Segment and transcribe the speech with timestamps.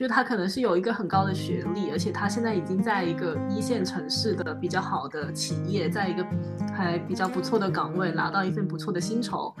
[0.00, 6.24] 就是他可能是有一个很高的学历，而且他现在已经在一个一线城市的比较好的企业，在一个
[6.74, 9.54] 还比较不错的岗位，拿到一份不错的薪酬。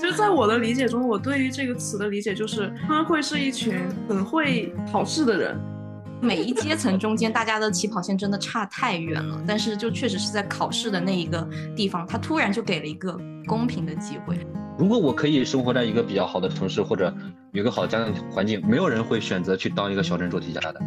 [0.00, 3.78] 就在我的理解中，我对于这个词的理解就是，他们会是一群
[4.08, 5.54] 很会考试的人。
[6.22, 9.42] 每一阶层中间，大家的起跑线真的差太远了。
[9.46, 11.46] 但是，就确实是在考试的那一个
[11.76, 13.14] 地方，他突然就给了一个
[13.46, 14.38] 公平的机会。
[14.78, 17.14] 如果我可以生活在一个比较好的城市，或者
[17.52, 20.80] 有个好的家庭环境，没有人会选择去当一个小镇做题家的。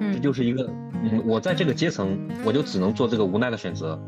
[0.00, 0.70] 嗯，这就是一个，
[1.02, 3.98] 嗯，我在这个阶层，我就只能做这个无奈的选择。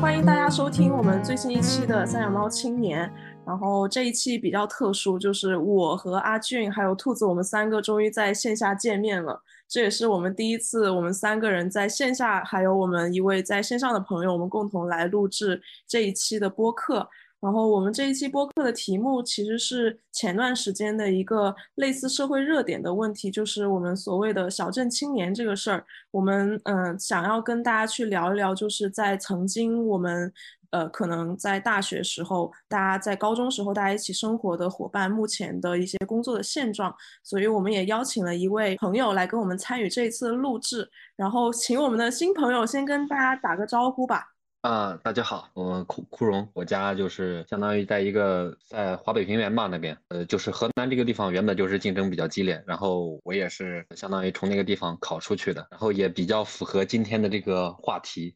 [0.00, 3.10] 欢迎大家收听我们最新一期的三养猫青年，
[3.46, 9.40] 然后这一期比较特殊，就是我和阿俊还有兔子，我们三个终于在线下见面了。
[9.68, 17.08] 这也是我们第一次，我们三个人在线下，还有我们一位在线上的朋友，我们共同来录制这一期的播客。
[17.38, 25.84] 然后我们这一期播客的题目其实是前段时间的一个类似社会热点的问题，就是我们所谓的小镇青年这个事儿。
[26.10, 30.32] 我们嗯想要跟大家去聊一聊，就是在曾经我们
[30.76, 36.94] 呃可能在大学时候，大家在高中时候大家一起生活的伙伴，目前的一些工作的现状。
[37.22, 40.88] 所以我们也邀请了一位朋友来跟我们参与这一次的录制。
[41.16, 44.32] 然后请我们的新朋友先跟大家打个招呼吧。
[44.62, 58.34] 啊，大家好，我库库荣，我家就是相当于在一个在华北平原吧那边，呃，就是河南这个地方原本就是竞争比较激烈，然后我也是相当于从那个地方考出去的，然后也比较符合今天的这个话题，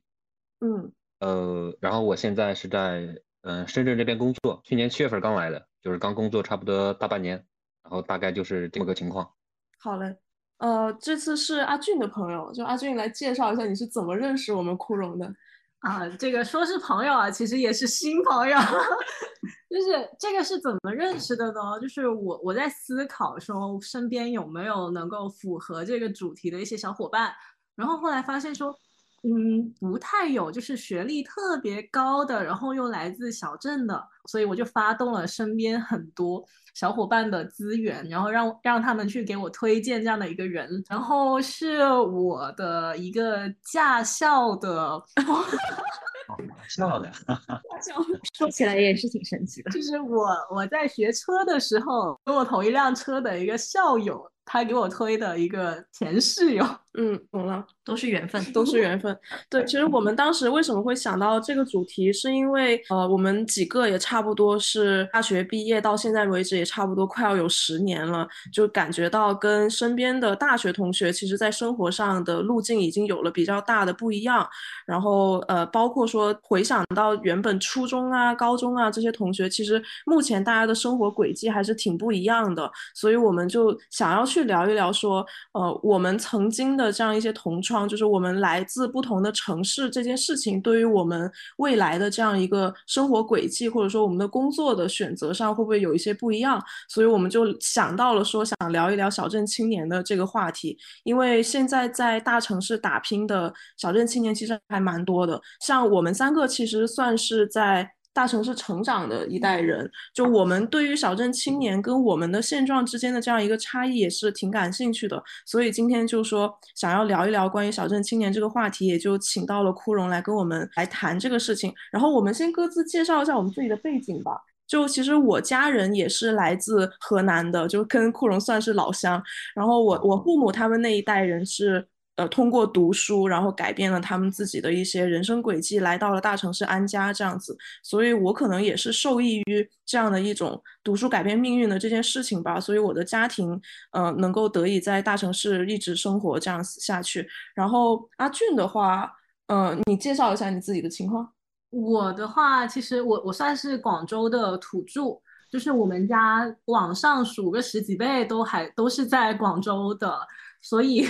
[0.61, 3.07] 嗯，呃，然后我现在是在
[3.43, 7.37] 嗯深圳这边工作，去年七月份刚来的，就是刚工作差不多大半年，
[7.83, 9.31] 然后大概就是这么个情况。
[9.79, 10.17] 好嘞，
[10.59, 15.33] 呃，这次是阿俊的朋友，就阿俊来介绍一下你是怎么认识我们枯荣的。
[15.81, 18.59] 啊，这个说是朋友啊，其实也是新朋友。
[19.71, 21.81] 就是这个是怎么认识的呢？
[21.81, 27.33] 就是我我在思考说身边有没有能够符合这个主题的一些小伙伴，
[27.77, 28.75] 然后后来发现说，
[29.23, 36.43] 嗯，不太有，就是学历特别高的，然后又来自小镇的，所以我就发动了身边很多。
[36.73, 47.37] 小伙伴的资源，然后让让他们去给我推荐这样的一个人，然后是我的一个驾校的，驾校的， 驾
[47.83, 48.03] 校
[48.39, 54.31] 说起来也是挺神奇的，就是我我在学车的时候跟我同一辆车的一个校友。
[54.53, 56.67] 他给我推的一个前室友，
[56.99, 59.17] 嗯，懂了，都是缘分，都是缘分。
[59.49, 74.47] 对，其实我们当时为什么会想到这个主题，是因为呃，我们几个也差不多是大学毕业到现在为止，也差不多快要有十年了，就感觉到跟身边的大学同学，其实在生活上的路径已经有了比较大的不一样。
[74.85, 84.41] 然后呃，包括说回想到原本初中啊、高中啊这些同学，其实目前大家的生活轨迹还是挺不一样的，所以我们就想要去。
[84.51, 96.63] 聊一聊，说，呃，我们曾经的这样一些同窗，就是我们来自不同的城市这件事情，对于我们未来的这样一个生活轨迹，或者说我们的工作的选择上，会不会有一些不一样？
[96.89, 107.93] 所以我们就想到了说，想聊一聊小镇青年的这个话题，因为现在在大城市打拼的小镇青年其实还蛮多的，像我们三个其实算是在。
[108.13, 121.73] 大城市成长的一代人，就我们对于小镇青年跟我们的现状之间的这样一个差异也是挺感兴趣的，所以今天就说想要聊一聊关于小镇青年这个话题，也就请到了枯荣来跟我们来谈这个事情。
[121.93, 124.33] 然后我们先各自介绍一下我们自己的背景吧。
[124.67, 129.23] 就其实我家人也是来自河南的，就跟库荣算是老乡。
[129.55, 131.87] 然后我我父母他们那一代人是。
[132.21, 137.57] 呃，通过读书，然后改变了他们自己的一些人生轨迹，来到了大城市安家这样子。
[137.83, 142.61] 所以我可能也是受益于这样的一种读书改变命运的这件事情吧。
[142.61, 143.59] 所以我的家庭，
[143.93, 147.27] 呃，能够得以在大城市一直生活这样子下去。
[147.55, 149.11] 然后阿俊的话，
[149.47, 151.27] 呃，你介绍一下你自己的情况。
[151.71, 155.19] 我的话，其实我我算是广州的土著，
[155.51, 160.21] 就是我们家往上数个十几辈都还都是在广州的。
[160.61, 161.07] 所以，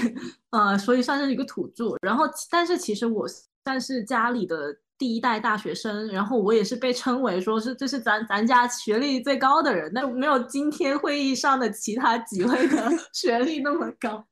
[0.50, 1.97] 呃，所以算是一个土著。
[2.02, 3.26] 然后，但是其实我
[3.64, 6.08] 算是家里的第一代大学生。
[6.08, 14.25] 然后我也是被称为说是这是咱咱家学历最高的人，但没有今天会议上的其他几位的 学历那么高。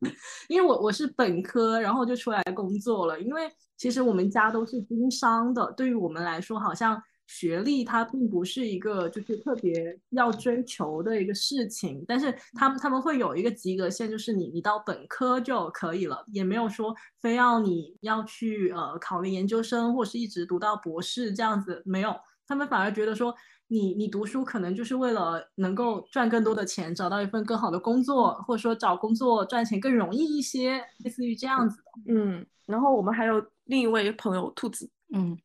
[0.48, 3.20] 因为我我是本科，然后就出来工作了。
[3.20, 22.16] 因为其实我们家都是经商的，对于我们来说，好像学历它并不是一个就是特别要追求的一个事情，但是他们他们会有一个及格线，就是你你到本科就可以了，也没有说非要你要去呃考个研究生或是一直读到博士这样子，没有，
[22.46, 23.34] 他们反而觉得说
[23.66, 32.14] 你你读书可能就是为了能够赚更多的钱，找到一份更好的工作，或者说找工作赚钱更容易一些，类似于这样子的。
[32.14, 35.36] 嗯，然后我们还有另一位朋友兔子，嗯，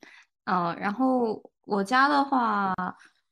[0.46, 2.74] 呃，然后我家的话，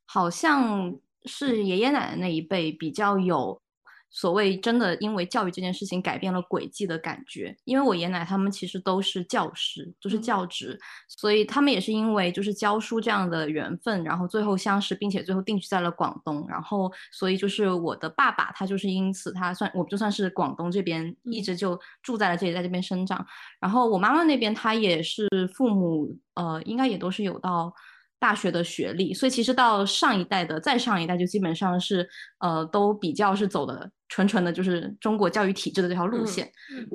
[0.06, 0.96] 好像
[1.26, 3.62] 是爷爷奶奶那一辈比较有
[4.14, 7.56] 所谓真的因为教育这件事情改变了轨迹的感觉。
[7.64, 16.46] 因为我爷爷奶奶他们其实都是教师，都是嗯教职，所以他们也是因为就是教书这样的缘分，然后最后相识，并且最后定居在了广东。
[16.50, 23.26] 然后所以就是我的爸爸，他就是因此他算我就算是广东这边一嗯直就住在了这里，在这边生长。
[23.62, 25.26] 然后我妈妈那边，她也是
[25.56, 27.74] 父母，呃，应该也都是有到
[28.22, 32.08] 大学的学历，所以其实到上一代的再上一代，就基本上是
[32.38, 36.52] 呃都比较是走的纯纯的，就是中国教育体制的这条路嗯线。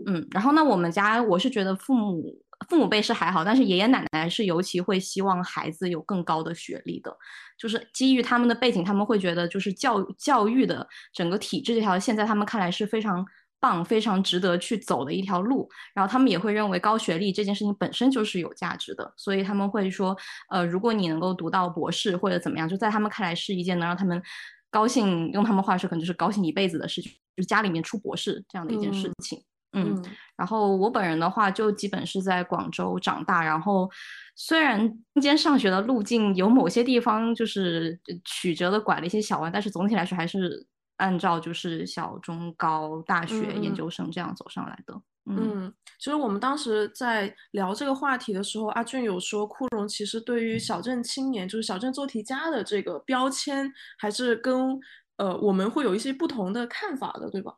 [0.07, 2.33] 嗯，然后呢，我们家我是觉得父母
[2.69, 7.13] 父母辈是还好，但是爷爷奶奶是尤其会希望孩子有更高的学历的，
[7.59, 13.27] 就是基于他们的背景，他们会觉得就是教教育的整个体制这条线，在他们看来是非常
[13.61, 15.69] 棒、非常值得去走的一条路。
[15.95, 20.17] 然后他们也会认为高学历这件事情本身就是有价值的，所以他们会说，
[20.51, 24.23] 呃，如果你能够读到博士或者怎么样，就在他们看来是一件能让他们
[24.71, 29.43] 高兴，用他们话说，可能就是高兴一辈子的事情，就是家里面出博士这样的一件事嗯情。
[29.73, 30.05] 嗯，嗯
[30.37, 33.91] 然后我本人的话，就基本是在广州长大，然后
[34.35, 40.67] 虽然中间上学的路径有某些地方就是呃曲折的拐了一些小弯，但是总体来说还是
[40.97, 44.95] 按照就是小中高大学、研究生这样走上来的。
[45.29, 54.79] 嗯嗯，其实我们当时在聊这个话题的时候，阿俊有说，库荣其实对于小镇青年，就是小镇做题家的这个标签，还是跟
[55.17, 57.57] 呃我们会有一些不同的看法的，对吧？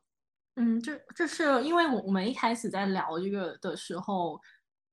[0.56, 4.40] 嗯，这这是因为我我们一开始在聊这个的时候，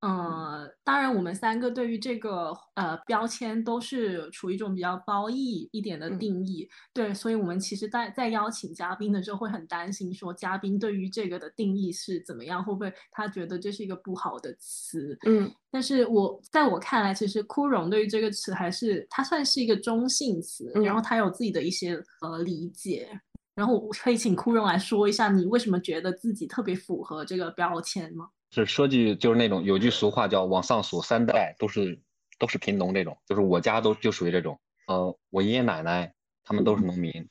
[0.06, 23.10] 呃，当然我们三个对于这个呃标签都是处于一种比较褒义一点的嗯定义，对，所以我们其实在在邀请嘉宾的时候会很担心说嘉宾对于这个的定义是怎么样，会不会他觉得这是一个不好的词，嗯但是我在我看来，其实枯荣对于这个词还是它算是一个中性词，然后嗯它有自己的一些呃理解。
[23.56, 28.28] 然后我可以请枯荣来说一下，你为什么觉得自己特别符合这个标签吗？
[28.52, 32.02] 是说句就是那种有句俗话叫往上数三代都是
[32.38, 34.60] 都是贫农这种，就是我家都就属于这种。
[34.88, 36.14] 呃，我爷爷奶奶
[36.44, 37.30] 他们都是农民，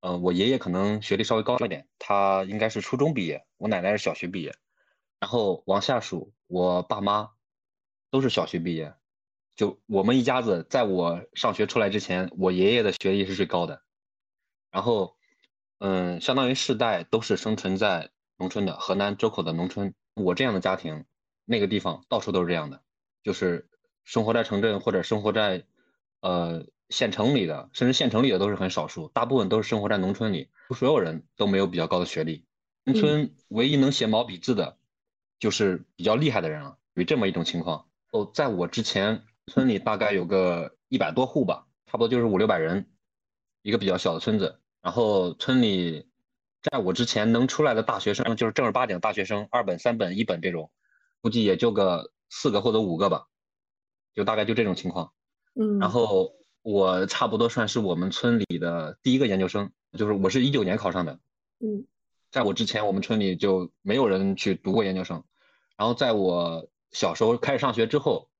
[0.00, 4.54] 呃，我爷爷可能学历稍微高一点，他应该是初中毕业，我奶奶是小学毕业，
[5.18, 7.30] 然后往下数，我爸妈
[8.10, 8.92] 都是小学毕业。
[9.56, 13.82] 就我们一家子，在我上学出来之前，我爷爷的学历是最高的，
[14.70, 15.16] 然后，
[15.78, 19.94] 嗯，相当于世代都是生存在农村的，河南周口的农村。
[20.14, 21.04] 我这样的家庭，
[21.44, 22.82] 那个地方到处都是这样的，
[23.22, 23.68] 就是
[24.04, 25.64] 生活在城镇或者生活在
[26.20, 32.44] 呃县城里的，甚至县城里的都是很少数，大部分都是生活在农村里，所有人都没有比较高的学历。
[32.84, 34.78] 农村唯一能写毛笔字的，
[35.38, 37.86] 就是比较厉害的人了，有这么一种情况。
[38.10, 42.90] 哦，在我之前，村里大概有个一百多户吧，差不多就是五六百人，
[43.62, 44.60] 一个比较小的村子。
[44.82, 46.09] 然后村里，
[46.62, 50.70] 在我之前能出来的大学生，就是正儿八经大学生，二本、三本、一本这种，
[51.20, 53.26] 估计也就个四个或者五个吧，
[54.14, 55.12] 就大概就这种情况。
[55.54, 61.18] 嗯，然后我差不多算是我们村里的第一个研究生，就是我是一九年考上的。
[61.60, 61.86] 嗯
[62.30, 65.24] 在我之前，我们村里就没有人去读过研究生。
[65.76, 68.30] 然后在我小时候开始上学之后，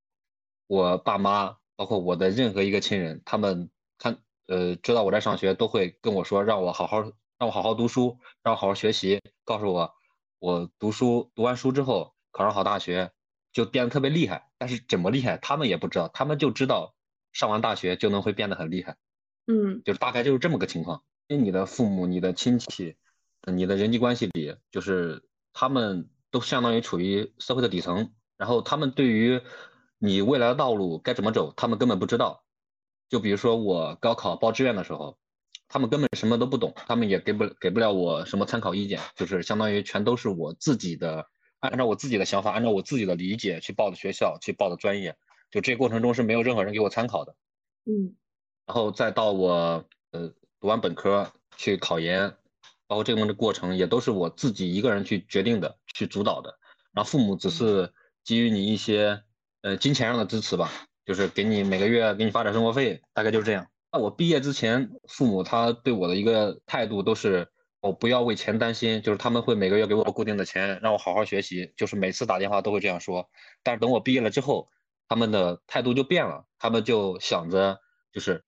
[0.69, 9.95] 我爸妈包括我的任何一个亲人，他们看呃知道我在上学，都会跟我说让我好好让我好好读书，让我好好学习，告诉我
[10.41, 13.13] 我读书读完书之后考上好大学
[13.51, 14.51] 就变得特别厉害。
[14.59, 16.95] 但是怎么厉害，他们也不知道，他们就知道
[17.33, 18.99] 上完大学就能会变得很厉害。
[19.47, 21.03] 嗯就是大概就是这么个情况。
[21.29, 22.97] 因为你的父母、你的亲戚、
[23.41, 29.41] 呃你的人际关系里，就是他们都相当于处于社会的底层，然后他们对于
[29.97, 32.45] 你未来的道路该怎么走，他们根本不知道。
[33.09, 35.17] 就比如说我高考报志愿的时候，
[35.71, 41.25] 他们根本什么都不懂，他们也给不给不了我什么参考意见，就是相当于全都是我自己的，
[41.61, 45.17] 按照我自己的想法，按照我自己的理解去报的学校，去报的专业，
[45.49, 47.37] 就这个过程中是没有任何人给我参考的。
[47.87, 48.15] 嗯
[48.67, 52.35] 然后再到我呃读完本科去考研，
[52.87, 56.59] 包括这个过程也都是我自己一个人去决定的，去主导的。
[56.93, 57.93] 然后父母只是
[58.25, 59.23] 给予你一些
[59.63, 60.69] 呃金钱上的支持吧，
[61.07, 63.67] 就是给你每个月给你发点生活费，大概就是这样。
[63.93, 73.29] 那我毕业之前，父母他对我的一个态度都是，我不要为钱担心，就是他们会每个月给我固定的钱，让我好好学习，就是每次打电话都会这样说。
[73.65, 74.71] 但是等我毕业了之后，
[75.09, 77.81] 他们的态度就变了，他们就想着，
[78.13, 78.45] 就是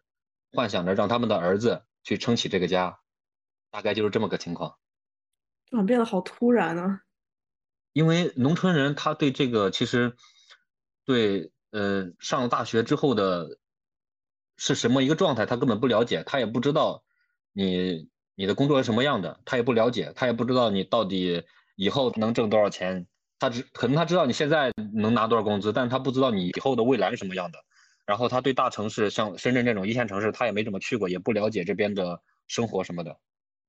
[0.52, 3.00] 幻想着让他们的儿子去撑起这个家，
[3.72, 4.76] 大概就是这么个情况。
[5.66, 7.00] 转变的好突然啊！
[7.92, 10.14] 因为农村人他对这个其实，
[11.04, 13.58] 对呃上了大学之后的。
[14.64, 15.45] 是什么一个状态？
[15.45, 17.02] 他根本不了解，他也不知道
[17.52, 21.42] 你你的工作是什么样的，他也不了解，他也不知道你到底
[21.75, 23.09] 以后能挣多少钱。
[23.40, 27.59] 他只可能他知道你现在能拿多少工资，但他不知道你以后的未来是什么样的。
[28.07, 33.19] 然后他对大城市，像深圳这种一线城市，他也没怎么去过，也不了解这边的生活什么的。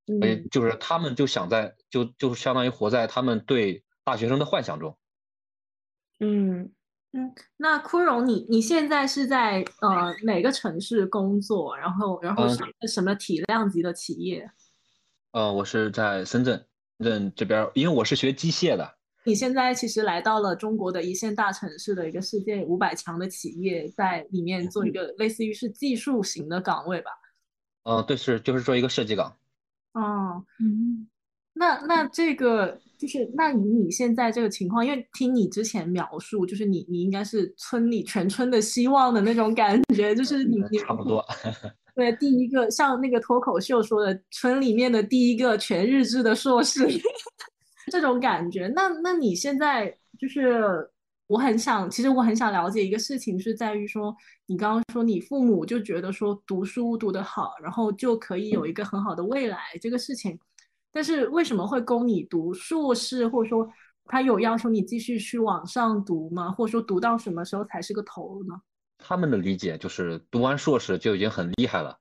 [0.06, 4.96] 所以就是他们就想在就就相当于活在他们对大学生的幻想中。
[6.20, 6.72] 嗯。
[7.16, 11.78] 嗯，那枯荣，你你现在是在呃哪个城市工作？
[11.78, 14.50] 然后然后是什么体量级的企业？
[15.32, 16.66] 呃，我是在深圳，
[16.98, 18.98] 深圳这边，因为我是学机械的。
[19.26, 27.12] 你现在其实来到了中国的一线大城市的一个世界五百强的企业，在里面做一个类似于是技术型的岗位吧？
[27.84, 29.38] 嗯，对，是就是做一个设计岗。
[29.94, 31.08] 哦，嗯。
[31.56, 41.24] 那那这个就是，那以你现在这个情况，因为听你之前描述，就是你你应该是村里全村的希望的那种感觉，就是你你差不多，
[41.96, 46.88] 对，第一个像那个脱口秀说的，村里面的第一个全日制的硕士，
[47.92, 48.68] 这种感觉。
[48.76, 50.90] 那那你现在就是，
[51.28, 54.16] 我很想，其实我很想了解一个事情，是在于说，
[54.48, 60.40] 你刚刚说你父母就觉得说读书读得好，然后就可以有一个很好的未来，这个事情。
[60.94, 63.68] 但是为什么会供你读硕士，或者说
[64.06, 66.52] 他有要求你继续去往上读吗？
[66.52, 68.54] 或者说读到什么时候才是个头呢？
[69.00, 71.98] 他们的理解就是读完硕士就已经很厉害了。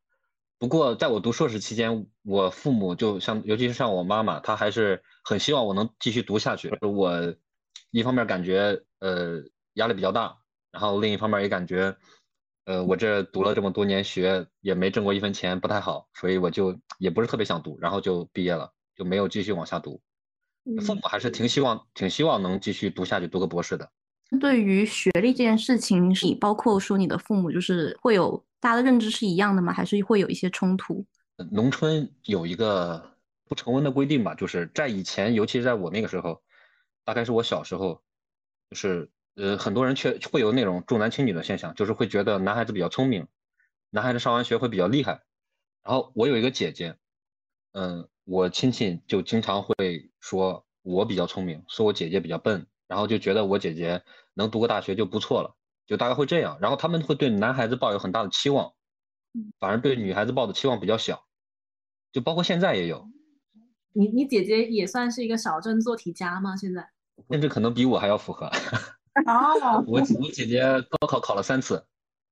[0.58, 6.70] 不过在我读硕士期间，我父母就像，尤其是像我妈妈，她还是很希望我能继续读下去。
[6.82, 7.34] 我
[7.90, 9.42] 一方面感觉呃
[9.74, 10.36] 压力比较大，
[10.70, 11.96] 然后另一方面也感觉
[12.66, 18.72] 呃我这读了这么多年学也没挣过一分钱，不太好，所以我就也不是特别想读，然后就毕业了。
[18.96, 20.00] 就没有继续往下读，
[20.84, 23.90] 父母还是挺希望、挺希望能继续读下去，读个博士的。
[24.40, 29.72] 对于学历这件事情，你包括说你的父母，就是会有大家的认知是一样的吗？
[29.72, 31.04] 还是会有一些冲突？
[31.50, 36.42] 农村有一个不成文的规定吧，就是在以前，尤其是在我那个时候，
[37.04, 38.00] 大概是我小时候，
[38.70, 43.26] 就是呃，很多人却会有那种重男轻女的现象，就是会觉得男孩子比较聪明，
[43.90, 45.22] 男孩子上完学会比较厉害。
[45.82, 46.96] 然后我有一个姐姐，
[47.72, 48.08] 嗯。
[48.24, 49.74] 我亲戚就经常会
[50.20, 54.00] 说我比较聪明，说我姐姐比较笨，然后就觉得我姐姐
[54.32, 55.56] 能读个大学就不错了，
[55.88, 56.56] 就大概会这样。
[56.60, 58.72] 然后他们会对男孩子抱有很大的期望，
[59.58, 61.26] 反而对女孩子抱的期望比较小，
[62.12, 63.04] 就包括现在也有。
[63.92, 66.56] 你你姐姐也算是一个小镇做题家吗？
[66.56, 66.88] 现在
[67.28, 68.46] 甚至可能比我还要符合。
[69.26, 71.84] 哦，我我姐姐高考考了三次。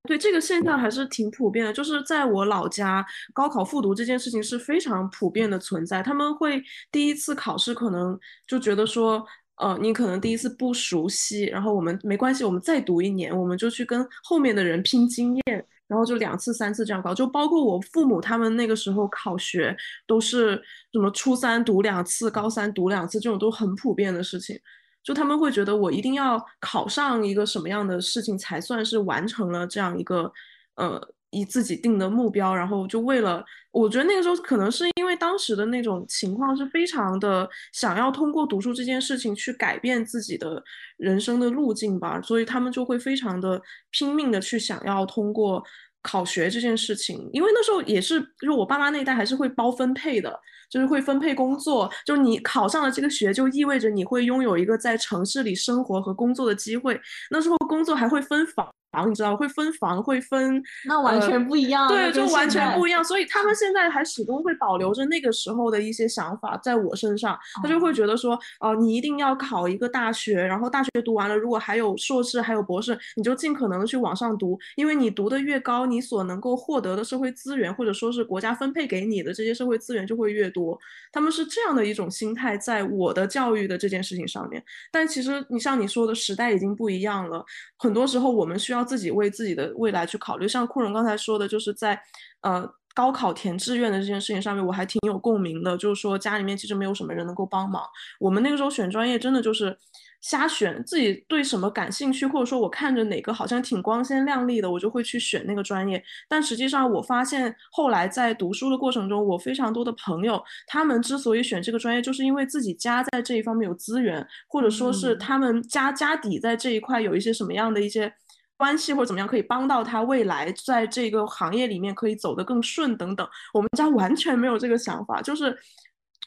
[0.08, 6.02] 对这个现象还是挺普遍的，就是在我老家，高考复读这件事情是非常普遍的存在。
[6.02, 9.24] 他们会第一次考试可能就觉得说，
[9.56, 17.14] 呃，你可能第一次不熟悉，然后我们没关系，我们再读一年，我们就去跟后面的人拼经验，然后就两次、三次这样搞。
[17.14, 19.76] 就包括我父母他们那个时候考学，
[20.06, 20.60] 都是
[20.92, 24.58] 什么初三读两次，高三读两次，这种都很普遍的事情。
[25.02, 30.30] 就他们会觉得我一定要考上一个什么样的事情才算是完成了这样一个，
[30.76, 40.62] 呃，以自己定的目标，然后就为了，我觉得那个时候可能是因为当时的那种情况是非常的想要通过读书这件事情去改变自己的
[40.96, 45.64] 人生的路径吧，所以他们就会非常的拼命的去想要通过
[46.02, 50.38] 考学这件事情，因为那时候也是，就是我爸妈那一代还是会包分配的。
[50.70, 56.98] 就是会分配工作，就是你考上了这个学，就意味着你会拥有一个在城市里生活和工作的机会。
[57.30, 58.68] 那时候工作还会分房。
[58.92, 61.86] 房你知道会分房会分，那完全不一样。
[61.86, 63.04] 对，就完全不一样。
[63.04, 67.38] 所以他们现在还始终会保留着那个时候的一些想法在我身上。
[67.62, 80.59] 他就会觉得说，呃，你一定要考一个大学，然后大学读完了，如果还有硕士还有博士，你就尽可能的去往上读，因为你读的越高，你所能够获得的社会资源或者说是国家分配给你的这些社会资源就会越多。
[80.60, 80.76] 多
[81.12, 84.60] 他们是这样的一种心态，在我的教育的这件事情上面。
[84.90, 87.44] 但其实你像你说的时代已经不一样了，
[87.76, 88.80] 很多时候我们需要。
[88.80, 92.00] 要自己为自己的未来去考虑，像库荣刚才说的，就是在
[92.40, 95.76] 呃高考填志愿的这件事情上面，我还挺有共鸣的。
[95.76, 97.82] 就是说家里面其实没有什么人能够帮忙。
[98.18, 99.76] 我们那个时候选专业，真的就是
[100.20, 106.02] 瞎选，自己对什么感兴趣，或者说我看着哪个好像挺光鲜亮丽的，我就会去选那个专业。
[106.28, 118.12] 但实际上，我发现后来在读书的过程中，我非常多的朋友，他们之所以选这个专业，就是因为自己家在这一方面有资源，或者说是他们家家底在这一块有一些什么样的一些
[118.58, 123.26] 关系或者怎么样，可以帮到他未来在这个行业里面可以走得更顺等等。
[123.54, 125.56] 我们家完全没有这个想法，就是。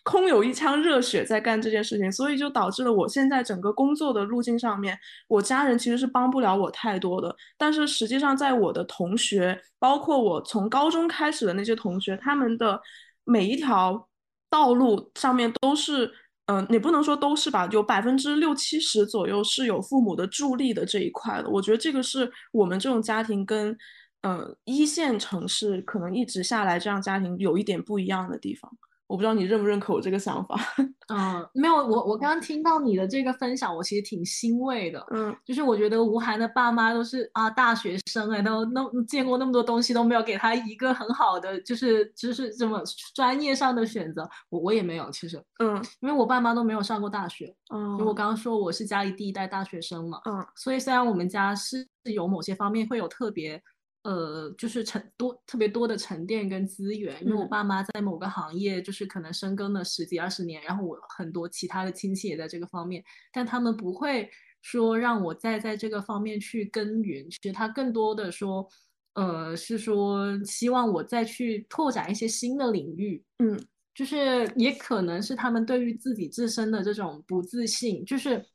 [0.04, 7.34] 空有一腔热血在干这件事情，所以就导致了我现在整个工作的路径上面，我家人其实是帮不了我太多的。
[7.58, 12.80] 但是实际上，在我的同学，包括我从高中开始的那些同学，他们的
[13.24, 14.10] 每一条
[14.50, 16.12] 道路上面都是，
[16.48, 21.50] 嗯，也不能说都是吧，有百分之六七十左右是有父母的助力的这一块的。
[21.50, 23.76] 我觉得这个是我们这种家庭跟，
[24.24, 28.70] 嗯，一线城市可能一直下来这样家庭有一点不一样的地方。
[29.08, 30.60] 我不知道你认不认可我这个想法。
[31.10, 35.06] 嗯，没有，我我刚刚听到你的这个分享，我其实挺欣慰的。
[35.12, 42.82] 嗯，就是我觉得吴涵的爸妈都是啊大学生哎，都那见过那么多东西，都没有给他一个很好的就是就是这么
[43.14, 44.28] 专业上的选择。
[44.50, 47.54] 我我也没有，其实，嗯，因为我爸妈都没有上过大学。
[47.74, 50.22] 嗯，就我刚刚说我是家里第一代大学生嘛。
[50.26, 53.62] 嗯，所以虽然我们家是有某些方面会有特别。
[54.04, 64.30] 呃，就是沉多特别多的沉淀跟资源，因为我爸妈在某个行业就是可能深耕了十几二十年，然后我很多其他的亲戚也在这个方面，但他们不会
[64.62, 68.68] 说让我再在这个方面去耕耘，其实他更多的说，
[69.14, 73.58] 呃，是说希望我再去拓展一些新的领域，嗯，
[73.96, 78.46] 就是也可能是他们对于自己自身的这种不自信，就是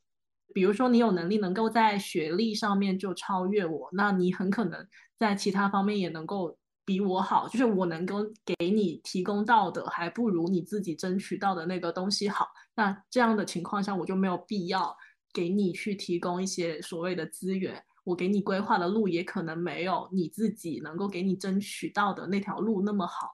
[0.53, 4.87] 比如说你有能力能够在学历上面就超越我，那你很可能。
[5.19, 12.47] 在其他方面也能够比我好，就是我能够给你提供到的，还不如你自己争取到的那个东西好。
[12.75, 14.95] 那这样的情况下，我就没有必要
[15.33, 23.27] 给你去提供一些所谓的资源，我给你规划的路也可能没有你自己能够给你争取到的那条路那么好。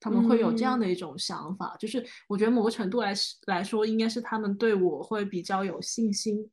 [0.00, 3.12] 他们会有这样的一种想法，就是我觉得某个程度来
[3.46, 6.50] 来说，应该是他们对我会比较有信心。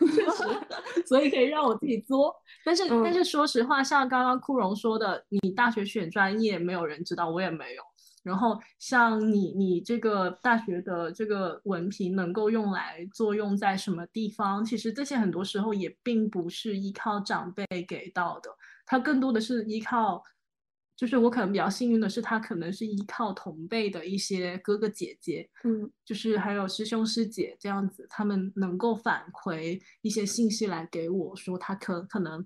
[0.00, 2.34] 确实，所以可以让我自己作。
[2.64, 7.82] 但是，但是说实话，像刚刚枯荣说的，你大学选专业，没有人知道，我也没有。
[8.24, 14.64] 然后，像你，你这个大学的这个文凭能够用来作用在什么地方？
[14.64, 18.50] 其实这些很多时候也并不是依靠长辈给到的，
[18.84, 20.22] 它更多的是依靠。
[20.98, 32.44] 就是我可能比较幸运的是，他可能是依靠同辈的一些哥哥姐姐，嗯，就是还有师兄师姐这样子，他们能够反馈一些信息来给我说，他可可能，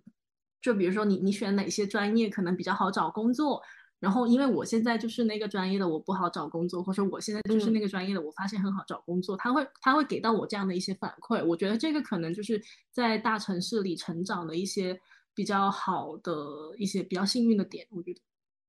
[0.61, 3.63] 就比如说你你选哪些专业可能比较好找工作，
[3.99, 15.01] 然后因为我现在就是那个专业的，我不好找工作，或者我现在就是那个专业的，我发现很好找工作，他会他会给到我这样的一些反馈，我觉得这个可能就是在大城市里成长的一些
[15.35, 16.35] 比较好的
[16.77, 18.21] 一些比较幸运的点，我觉得。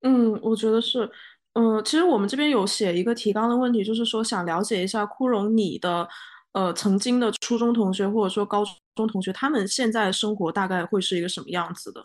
[0.04, 1.10] 嗯，我觉得是，
[1.54, 6.08] 嗯，其实我们这边有写一个提纲的问题，就是说想了解一下枯荣你的，
[6.52, 8.64] 呃，曾经的初中同学或者说高
[8.96, 12.04] 中同学，他们现在生活大概会是一个什么样子的？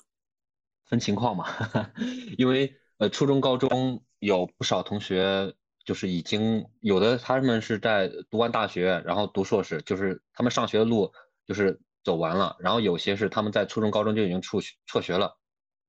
[0.86, 1.44] 分情况嘛，
[2.38, 11.12] 因为呃，初中、高中有不少同学就是已经有的，他们是在读完大学，然后读硕士，就是他们上学的路
[11.46, 15.36] 就是走完了，然后有些是他们在初中、高中就已经辍辍学了，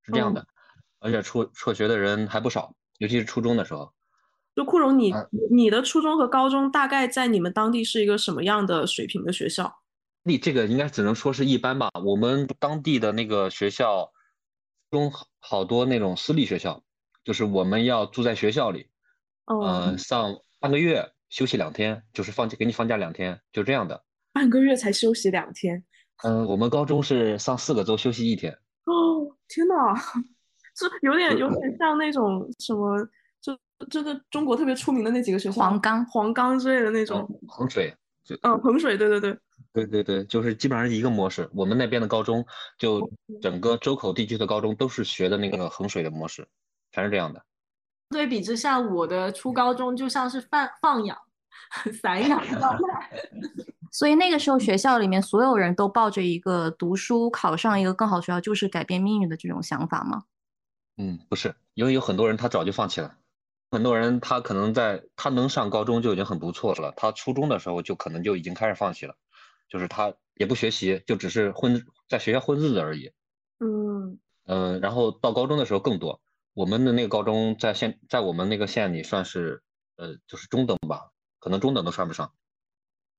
[0.04, 0.45] 是这样的。
[0.99, 3.91] 而且辍辍学的人还不少，尤其是初中的时候。
[4.55, 5.13] 就库荣，你
[5.49, 9.73] 你的初中和高中大概在你们当地是一个什么样的水平的学校？
[10.23, 11.89] 你这个应该只能说是一般吧。
[12.05, 14.12] 我们当地的那个学校
[14.91, 16.83] 中好多那种私立学校，
[17.23, 18.89] 就是我们要住在学校里，
[19.45, 24.03] 呃，上半个月休息两天，就是放假给你放假两天，就这样的。
[24.33, 25.85] 半个月才休息两天？
[26.23, 28.51] 嗯，我们高中是上四个周休息一天。
[28.83, 29.95] 哦，天哪！
[30.87, 32.97] 是有点有点像那种什么，
[33.41, 33.57] 就
[33.89, 37.27] 就是中国特别出名的那几个学校，黄冈、黄冈之类的那种。
[37.47, 37.93] 衡水，
[38.41, 39.37] 嗯，衡水，对对对，
[39.73, 41.49] 对对对，就是基本上一个模式。
[41.53, 42.45] 我们那边的高中，
[42.77, 43.09] 就
[43.41, 46.47] 整个周口地区的高中都是学的那个衡水的模式，
[46.91, 47.43] 全是这样的。
[48.09, 51.17] 对比之下，我的初高中就像是放放养、
[52.01, 53.09] 散养状态。
[53.91, 60.25] 所以那个时候学校里面所有人都抱着一个读书考上一个更好学校就是改变命运的这种想法吗？
[61.01, 63.15] 嗯，不是，因为有很多人他早就放弃了，
[63.71, 69.15] 很多人他可能在他能上高中就已经很不错了，他初中的时候就可能就已经开始放弃了，
[69.69, 73.13] 就是他也不学习，就只是混在学校混日子而已。
[73.59, 76.21] 嗯嗯，然后到高中的时候更多，
[76.53, 79.63] 我们的那个高中在县在我们那个县里算是
[79.95, 82.33] 呃就是中等吧，可能中等都算不上。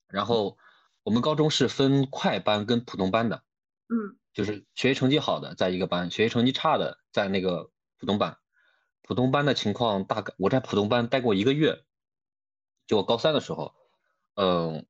[0.07, 0.59] 然后
[1.03, 3.43] 我们高中是分快班跟普通班的，
[3.89, 8.37] 嗯，就是学习成绩好的在一个班，学习成绩差的在那个普通班。
[9.03, 11.83] 普通班的情况大概我在普通班待过一个月，
[12.87, 13.75] 就我高三的时候，
[14.35, 14.87] 嗯，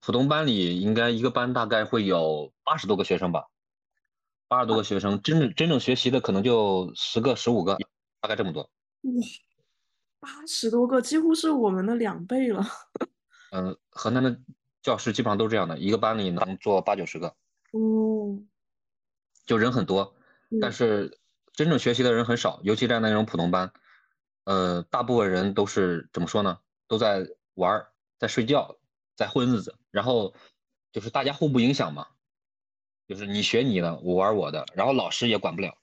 [0.00, 3.48] 普通班里应该一个班大概会有八十多个学生吧，
[4.48, 7.76] 八十多个学生，真正真正学习的可能就十个十五个，
[8.20, 8.62] 大概这么多。
[8.62, 8.70] 哇，
[10.20, 12.64] 八十多个，几乎是我们的两倍了。
[13.52, 14.40] 嗯，河南的
[14.82, 17.28] 教师基本上都是这样的，一个班里能坐八九十个，
[17.72, 18.40] 哦，
[19.48, 20.14] 就人很多，
[20.60, 21.18] 但嗯是
[21.54, 23.72] 真正学习的人很少，尤其在那种普通班，
[24.44, 26.60] 呃，大部分人都是怎么说呢？
[26.86, 28.76] 都在玩儿，在睡觉，
[29.16, 30.34] 在混日子，然后
[30.92, 32.08] 就是大家互不影响嘛，
[33.08, 35.78] 就是你学你的，我玩我的，然后老师也管不了，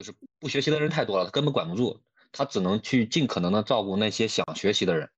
[0.00, 2.02] 就是不学习的人太多了，他根本管不住，
[2.32, 5.08] 他只能去尽可能的照顾那些想学习的人，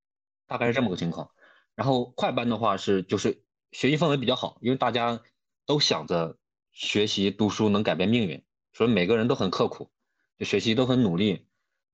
[0.46, 1.30] 大概是这么个情况。
[1.74, 5.22] 然后快班的话是就是学习氛围比较好，因为大家
[5.64, 6.36] 都想着
[6.74, 9.90] 学习读书能改变命运，所以每个人都很刻苦，
[10.36, 11.46] 就学习都很努力，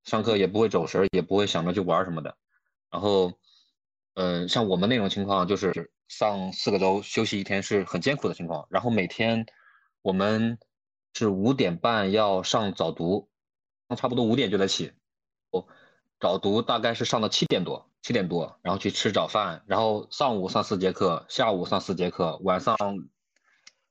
[0.04, 2.36] 上课也不会走神，也不会想着去玩什么的。
[2.90, 3.34] 然后，
[4.14, 8.66] 呃，像我们那种情况，就是上四个周休息一天是很艰苦的情况。
[8.70, 9.46] 然后每天
[10.02, 10.58] 我们
[11.12, 13.28] 是五点半要上早读，
[13.96, 14.92] 差不多五点就得起。
[15.50, 15.66] 哦，
[16.18, 22.76] 早读大概是上到七点多，七点多，然后去吃早饭，然后上午上四节课，下午上四节课，晚上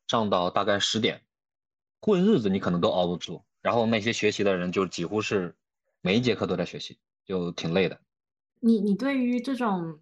[0.09, 1.21] 上到大概十点，
[2.01, 3.41] 混日子你可能都熬不住。
[3.61, 5.55] 然后那些学习的人就几乎是
[6.01, 7.99] 每一节课都在学习，就挺累的。
[8.59, 9.99] 你你对于这种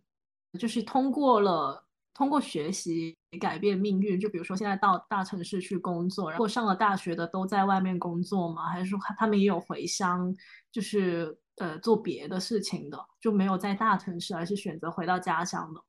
[0.57, 8.69] 就是通过了通过学习改变命运，就比如说现在到大城市去工作，然后上了大学的都在外面工作吗？
[8.69, 10.33] 还是说他们也有回乡，
[10.71, 15.83] 就是呃做别的事情的，就没有在大城市，而是选择回到家乡的？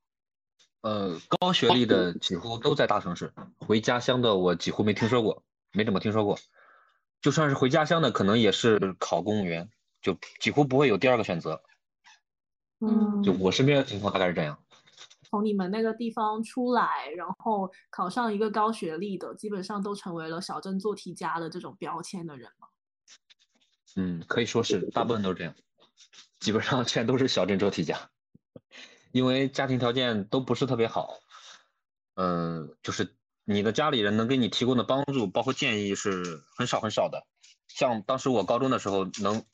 [0.82, 6.38] 呃，高学历的几乎都在大城市，回家乡的我几乎没听说过，没怎么听说过。
[7.20, 9.68] 就算是回家乡的，可能也是考公务员，
[10.00, 11.62] 就几乎不会有第二个选择。
[12.80, 14.56] 嗯就我身边的情况大概是这样。
[15.24, 22.68] 从你们那个地方出来，然后考上一个高学历的，基本上都成为了小镇做题家的这种标签的人了。
[23.96, 25.54] 嗯，可以说是大部分都是这样，
[26.38, 28.08] 基本上全都是小镇做题家，
[29.12, 31.18] 因为家庭条件都不是特别好。
[32.14, 37.26] 嗯，就是你的家里人能给你提供的帮助，包括建议是很少很少的。
[37.68, 39.44] 像当时我高中的时候，能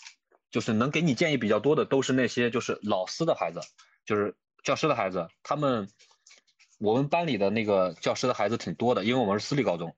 [0.51, 3.61] 就是能给你建议比较多的，都是那些就是老师的孩子，
[4.07, 5.29] 就是教师的孩子。
[5.43, 5.89] 他们
[6.79, 9.95] 我们班里的那个教师的孩子挺多的，因为我们是私立高中。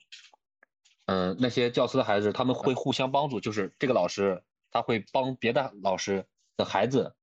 [1.05, 4.42] 嗯，那些教师的孩子他们会互相帮助，就是这个老师
[4.73, 7.14] 他会帮别的老师的孩子，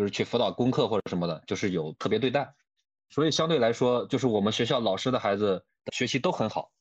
[0.00, 2.54] 就是去辅导功课或者什么的，就是有特别对待。
[3.10, 6.72] 所以相对来说，就是我们学校老师的孩子的学习都很好，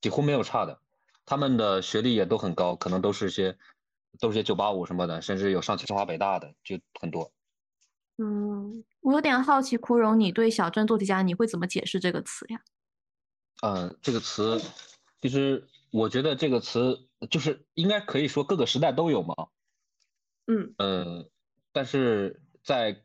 [0.00, 0.80] 几乎没有差的，
[1.26, 3.58] 他们的学历也都很高，可能都是些
[4.20, 7.32] 都是些九八五什么的，甚至有上清华北大的，就很多。
[8.18, 12.62] 嗯，我有点好奇，枯荣，你对小镇做题家你会怎么解释这个词呀？
[13.62, 14.62] 嗯，这个词
[15.20, 19.34] 其实我觉得这个词就是应该可以说各个时代都有嘛。
[20.46, 21.28] 嗯呃，
[21.72, 23.00] 但是在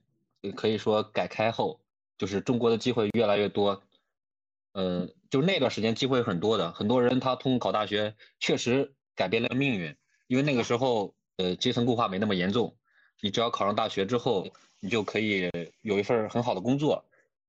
[0.56, 1.80] 可以说改开后，
[2.18, 3.82] 就是中国的机会越来越多。
[4.74, 9.96] 呃，就那段时间机会很多的，很多人他通过考大学确实改变了命运，
[10.28, 12.76] 因为那个时候呃阶层固化没那么严重，
[13.22, 14.48] 你只要考上大学之后，
[14.82, 15.50] 你就可以
[15.82, 17.06] 有一份很好的工作，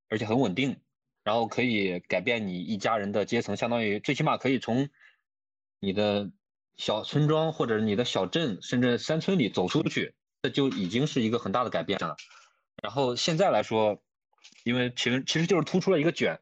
[0.09, 0.77] 而且很稳定，
[1.25, 4.88] 然后可以改变你一家人的阶层，相当于最起码可以从
[5.81, 6.31] 你的
[6.77, 10.14] 小村庄或者你的小镇，甚至山村里走出去，
[10.47, 12.15] 这就已经是一个很大的改变了。
[12.81, 14.01] 然后现在来说，
[14.65, 16.39] 因为其实其实就是突出了一个卷，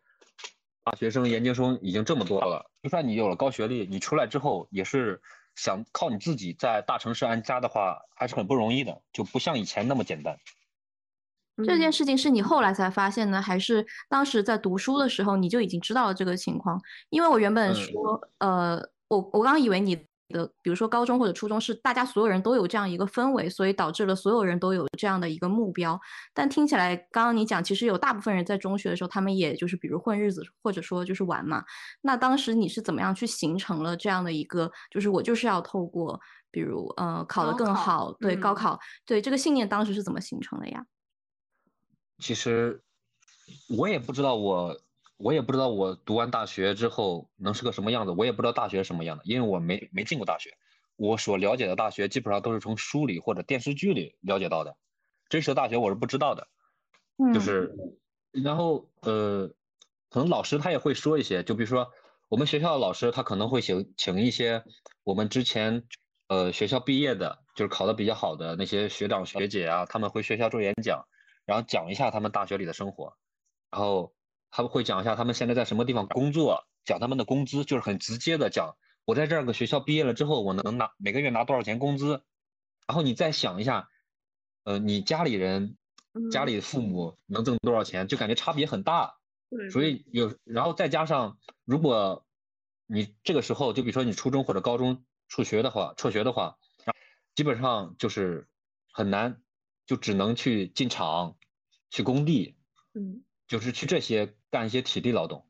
[0.84, 5.22] 大学生、研究生已经这么多了，就算你有了高学历，你出来之后也是
[5.54, 10.36] 想靠你自己在大城市安家的话，还是很不容易的，就不像以前那么简单。
[11.64, 16.78] 这件嗯事情是你后来才发现呢，还是当时在读书的时候你就已经知道了这个情况？
[17.08, 26.00] 因为我原本嗯说，呃，我我刚刚以为你的，比如说高中或者初中是大家所有人都有这样一个氛围，所以导致了所有人都有这样的一个目标。
[26.32, 31.64] 但听起来，刚刚你讲，其实有大部分人在中学的时候，他们也就是比如混日子，或者说就是玩嘛。
[32.00, 40.86] 那当时你是怎么样去形成了这样的一个，就是我就是要透过，比如呃考得更好，对高嗯考，对这个信念当时是怎么形成的呀？
[42.18, 42.80] 其实
[43.76, 44.80] 我也不知道我，
[45.16, 50.56] 我也不知道我读完大学之后能是个什么样子，我也不知道大学是什么样的，因为我没没进过大学。
[50.96, 54.76] 我所了解的大学基本上都是从书里或者电视剧里了解到的，
[55.28, 56.48] 真实的大学我是不知道的。
[57.16, 57.74] 嗯，就是，
[58.30, 59.48] 然后呃，
[60.08, 61.90] 可能老师他也会说一些，就比如说
[62.28, 64.64] 我们学校的老师他可能会请请一些
[65.02, 65.84] 我们之前
[66.28, 71.06] 呃学校毕业的，就是考的比较好的那些学长学姐啊，他们回学校做演讲，
[71.44, 73.16] 然后讲一下他们大学里的生活，
[73.70, 74.13] 然后
[74.54, 82.22] 他们会讲一下他们现在在什么地方工作，讲他们的工资，就是很直接的讲我在这个学校毕业了之后，我能拿每个月拿多少钱工资，
[82.86, 83.88] 然后你再想一下，
[84.62, 85.76] 呃，你家里人。
[86.30, 89.16] 家里父母能挣多少钱，就感觉差别很大。
[89.50, 92.24] 对，所以有，然后再加上，如果
[92.86, 96.56] 你这个时候，就比如说你初中或者高中辍学的话，辍学的话，
[97.34, 98.46] 基本上就是
[98.92, 99.42] 很难，
[99.86, 101.36] 就只能去进厂、
[101.90, 102.56] 去工地，
[102.94, 105.46] 嗯，就是去这些干一些体力劳动，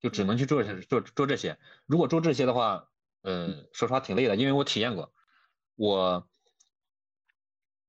[0.00, 1.58] 就只能去做做做这些。
[1.86, 2.88] 如果做这些的话，
[3.22, 5.12] 呃，说实话挺累的，因为我体验过，
[5.74, 6.28] 我。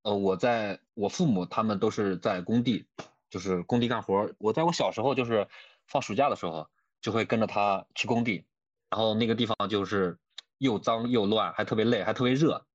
[0.04, 2.88] 呃，我在我父母他们都是在工地，
[3.30, 4.32] 就是工地干活。
[4.38, 5.50] 我在我小时候就是
[5.86, 6.70] 放暑假的时候，
[7.02, 8.46] 就会跟着他去工地，
[8.90, 10.18] 然后那个地方就是
[10.60, 12.66] 又脏又乱，还特别累，还特别热，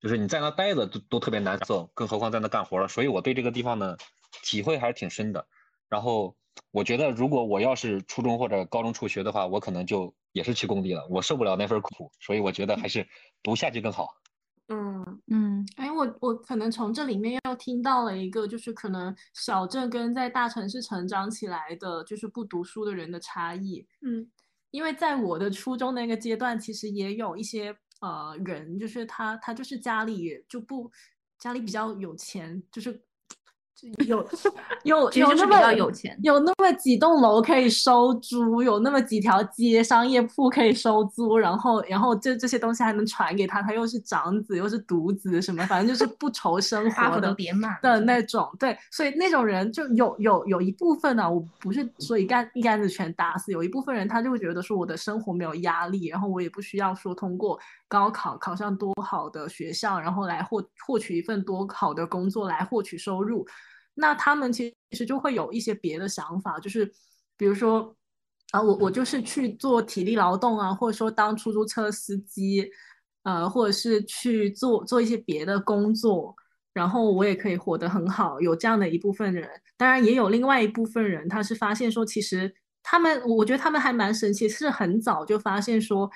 [0.00, 2.88] 就是你在那待着都都特别难受，更何况在那干活了。
[2.88, 3.96] 所以我对这个地方的
[4.42, 5.46] 体会还是挺深的。
[5.92, 6.34] 然后
[6.70, 11.06] 我觉得，如果我要是初中或者高中辍学的话，我可能就也是去工地了。
[11.10, 13.06] 我受不了那份苦，所以我觉得还是
[13.42, 14.08] 读下去更好。
[14.68, 23.86] 嗯嗯，哎，我我可能从这里面又听到了一个，就是可能小镇跟在大城市成长起来的，就是不读书的人的差异。
[24.00, 24.26] 嗯，
[24.70, 30.90] 因为在我的初中那个阶段，其实也有一些呃人，就是他他就是家里就不
[31.38, 33.04] 家里比较有钱，就是。
[34.06, 34.24] 有
[34.84, 47.34] 有有那么有钱，有那么几栋楼可以收租，有那么几条街商业铺可以收租，然后然后这这些东西还能传给他，他又是长子又是独子什么，反正就是不愁生活的
[47.82, 48.48] 的那种。
[48.58, 57.58] 对，所以那种人就有有有一部分呢，我不是说一竿一竿子全打死，有一部分人他就会觉得说我的生活没有压力，然后我也不需要说通过
[57.92, 63.46] 高考考上多好的学校，然后来获获取一份多好的工作来获取收入。
[63.92, 66.90] 那他们其实就会有一些别的想法，就是
[67.36, 67.94] 比如说
[68.52, 72.66] 啊，我我就是去做体力劳动啊，或者说当出租车司机，
[73.24, 76.34] 呃，或者是去做做一些别的工作，
[76.72, 78.40] 然后我也可以活得很好。
[78.40, 86.10] 有这样的一部分人，当然也有另外一部分人，他是发现说，其实他们，我觉得他们还蛮神奇，是很早就发现说，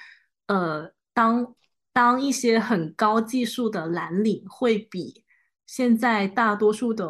[0.46, 1.54] 呃，当
[1.96, 5.24] 当一些很高技术的蓝领会比
[5.64, 7.08] 现在大多数的。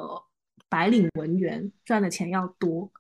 [0.69, 2.91] 白领文员赚的钱要多，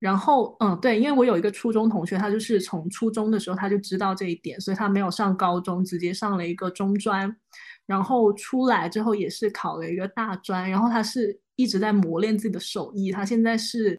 [0.00, 7.34] 然后嗯，对，因为我有一个初中同学，他就是从初中的时候他就知道这一点，所以他没有上高中，直接上了一个中专，
[7.86, 13.96] 然后出来之后也是考了一个大专，然后他是一直在磨练自己的手艺，他现在是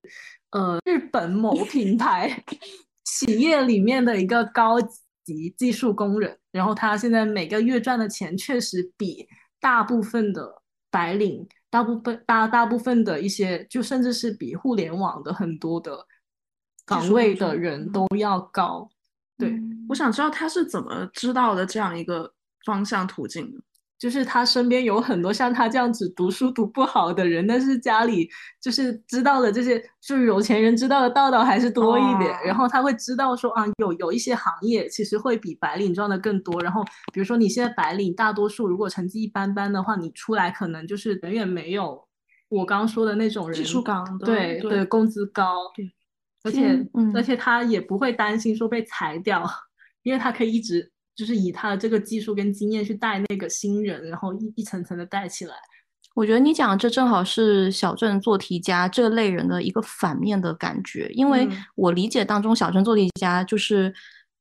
[0.52, 2.44] 呃日本某品牌
[3.06, 4.76] 企业里面的一个高
[5.24, 9.28] 级技术工人，然后他现在每个月赚的钱确实比
[9.60, 11.48] 大部分的白领。
[11.72, 16.04] 大部分大大部分的一些，就甚至是比互联网的很多的
[16.84, 18.90] 岗位的人都要高。
[19.38, 19.54] 对，
[19.88, 22.34] 我想知道他是怎么知道的这样一个
[22.66, 23.62] 方向途径的。
[24.00, 28.30] 就是他身边有很多像他这样子读书读不好的人，但是家里
[28.62, 32.34] 就是知道的这些，就是有钱人知道的道道还是多一点。
[32.46, 36.62] 然后他会知道说啊，有有一些行业其实会比白领赚的更多。
[36.62, 36.82] 然后
[37.12, 42.02] 比如说你现在白领大多数如果成绩一般般的话，你出来可能就是远远没有
[42.48, 45.92] 我刚说的那种人技术岗对对工资高，对，
[46.46, 49.46] 而且而且他也不会担心说被裁掉，
[50.04, 50.90] 因为他可以一直。
[51.20, 55.54] 就是以他的这个技术跟经验去带那个新人，然后一一层层的带起来。
[56.16, 63.94] 我觉得你讲这正好是小镇做题家这类人的一个反面的感觉，因为我理解当中小镇做题家就是。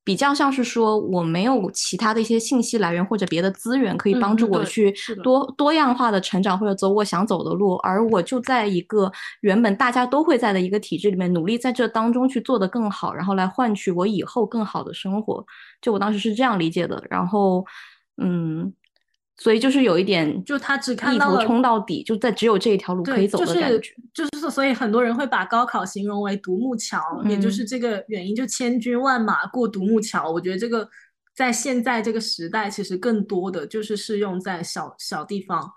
[0.08, 4.90] 比较像是说，我没有其他的一些信息来源或者别的资源可以帮助我去
[5.22, 15.44] 多多样化的成长或者走我想走的路，而我就在一个原本大家都会在的一个体制里面努力在这当中去做得更好，然后来换取我以后更好的生活。
[15.82, 17.62] 就我当时是这样理解的，然后，
[18.16, 18.72] 嗯。
[19.38, 23.94] 所以就是有一点，就他只看到了冲到底，就在只有这一条路可以走的感觉。
[24.12, 30.30] 就是所以很多人会把高考形容为独木桥，也就是这个原因，就千军万马过独木桥。
[30.30, 30.88] 我觉得这个
[31.34, 35.70] 在现在这个时代，其实更多的就是适用在小小地方，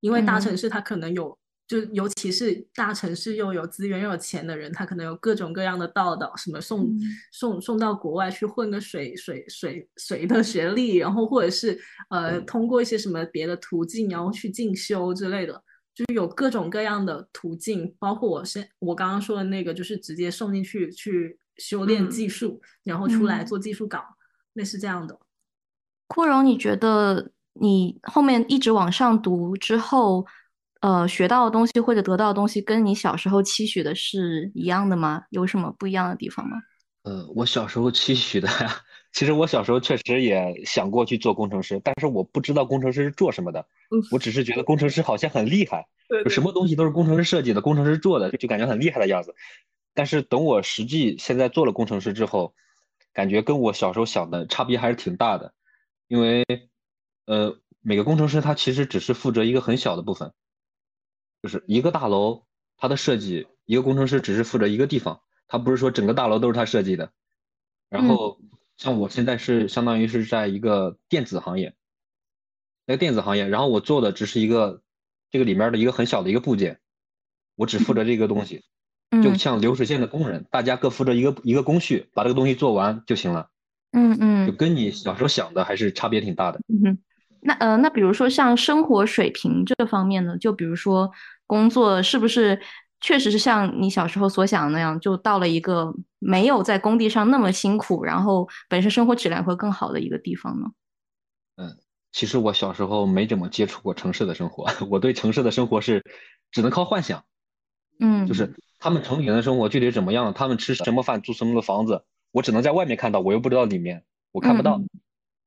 [0.00, 1.38] 因为大城市它可能有。
[1.68, 6.88] 就尤其是大城市又有资源又有钱的人，他可能有各种各样的道道，什么送
[7.30, 11.78] 送送到国外去混个水水水水的学历，然后或者是
[12.08, 15.62] 呃通过一些什么别的途径，然后去进修之类的。
[15.94, 24.04] 就是有各种各样的途径，包括我现我刚刚说的那个，就是直接送进去去修炼技术，然后出来做技术岗，
[24.52, 25.18] 类似这样的。
[26.06, 30.24] 库荣，你觉得你后面一直往上读之后，
[30.80, 35.24] 呃，学到的东西或者得到的东西，跟你小时候期许的是一样的吗？
[35.30, 36.56] 有什么不一样的地方吗？
[37.02, 38.76] 呃，我小时候期许的呀，
[39.12, 43.66] 其实我小时候确实也想过去做工程师，但是我不知道工程师是做什么的，
[44.12, 49.34] 我只是觉得工程师好像很厉害，对，什么东西都是工程师设计的，工程师做的，就感觉很厉害的样子。
[49.94, 52.54] 但是等我实际现在做了工程师之后，
[53.12, 55.52] 感觉跟我小时候想的差别还是挺大的。
[56.06, 56.44] 因为，
[57.26, 60.32] 呃，每个工程师他其实只是负责一个很小的部分，
[61.42, 62.44] 就是一个大楼
[62.76, 67.12] 它的设计，一个工程师只是负责一个地方，他不是说整个大楼都是他设计的。
[67.88, 68.38] 然后，
[68.76, 71.74] 像我现在是相当于是在一个电子行业，
[72.86, 74.82] 那个电子行业，然后我做的只是一个
[75.30, 76.80] 这个里面的一个很小的一个部件，
[77.54, 78.62] 我只负责这个东西，
[79.22, 83.50] 就像流水线的工人，大家各负责一个一个工序，把这个东西做完就行了。
[83.90, 86.60] 嗯嗯，就跟你小时候想的还是差别挺大的。
[86.68, 86.98] 嗯哼，
[87.40, 91.10] 那呃，那比如说像生活水平这方面呢，就比如说
[91.46, 92.60] 工作是不是
[93.00, 100.66] 确实是像你小时候所想的那样，就到了一个没有在工地上那么辛苦，然后本身生活质量会更好的一个地方呢？
[101.56, 101.76] 嗯，
[102.12, 106.04] 其实我小时候没怎么接触过城市的生活， 我对城市的生活是
[106.50, 107.24] 只能靠幻想。
[108.00, 112.04] 嗯，就是他们城里人的生活具体怎么样，他们吃什么饭，住什么的房子。
[112.30, 114.80] 我只能在外面看到，我又不知道里面，我看不到，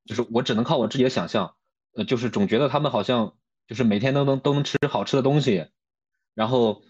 [0.05, 1.53] 就是我只能靠我自己的想象，
[1.93, 3.35] 呃，就是总觉得他们好像
[3.67, 5.67] 就是每天都能都能吃好吃的东西，
[6.33, 6.81] 然后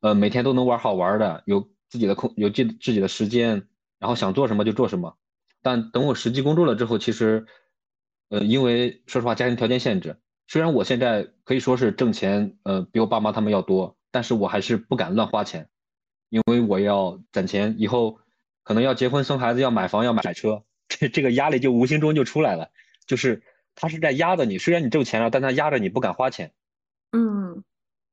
[0.00, 5.16] 呃每天都能玩好玩的，有自己的空有自自己的时间，然后想做什么就做什么。
[5.62, 7.46] 但等我实际工作了之后，其实
[8.28, 15.68] 呃因为说实话家庭条件限制，虽然我现在可以说是挣钱呃比我爸妈他们要多，但是我还是不敢乱花钱，
[16.28, 18.18] 因为我要攒钱以后。
[18.64, 22.70] 可能要结婚生孩子，要买房，要买车，这这个压力就无形中就出来了，
[23.08, 23.42] 就是
[23.74, 26.52] 他是在压着你，虽然你挣钱了，但他压着你不敢花钱。
[27.12, 27.62] 嗯，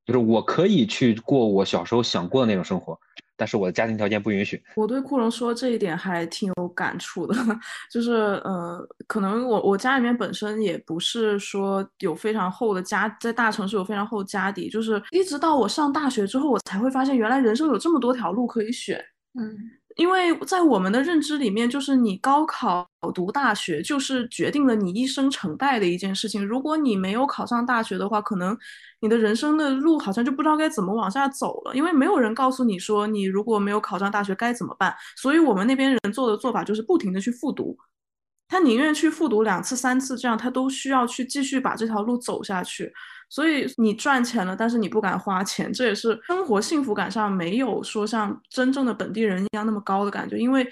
[0.05, 2.99] 就是我可以去过我小时候想过的那种生活，
[3.37, 4.61] 但是我的家庭条件不允许。
[4.75, 7.35] 我对库荣说这一点还挺有感触的，
[7.91, 8.11] 就是
[8.43, 19.03] 呃，可能我我家里面本身也不是说有非常厚的家，在大城市有非常厚家底，就是一直到我上大学之后，我才会发现原来人生有这么多条路可以选。
[19.39, 19.57] 嗯。
[19.99, 26.45] 因为在我们的认知里面，就是你高考读大学，就是决定了你一生成败的一件事情。
[26.47, 28.57] 如果你没有考上大学的话，可能
[29.01, 31.75] 你的人生的路好像就不知道该怎么往下走了。
[31.75, 34.95] 因为没有人告诉你说，你如果没有考上大学该怎么办。
[35.17, 37.77] 所以我们那边人做的做法就是不停的去复读，
[38.49, 42.91] 他宁愿去复读两次、三次，这样他都需要去继续把这条路走下去。
[43.29, 50.35] 所以你赚钱了，但是你不敢花钱，这也是生活幸福感上没有说像真正的本地人一样那么高的感觉。
[50.35, 50.67] 因为，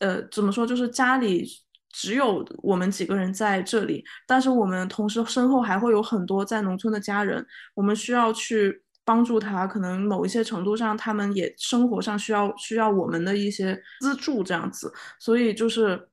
[0.00, 1.46] 呃，怎么说，就是家里
[1.90, 14.92] 只有我们几个人在这里，但是我们同时身后还会有很多在农村的家人，我们需要去帮助他，可能某一些程度上，他们也生活上需要需要我们的一些资助这样子。
[15.18, 16.06] 所以就是。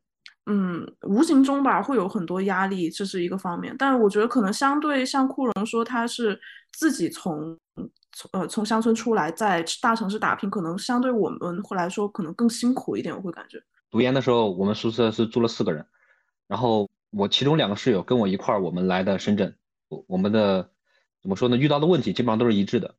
[0.53, 3.73] 嗯，无形中吧会有很多压力，这是一个方面。
[3.79, 6.37] 但是我觉得可能相对像库荣说他是
[6.73, 7.57] 自己从
[8.11, 13.15] 从呃从乡村出来，在大城市打拼，可能相对我们会来说可能更辛苦一点。
[13.15, 15.85] 我会感觉读研的时候，我们宿舍是住了四个人，
[16.49, 19.55] 然后我其中两个室友跟我一块儿，我们来的深圳，
[20.07, 20.69] 我们的
[21.21, 21.55] 怎么说呢？
[21.55, 22.93] 遇到的问题基本上都是一致的，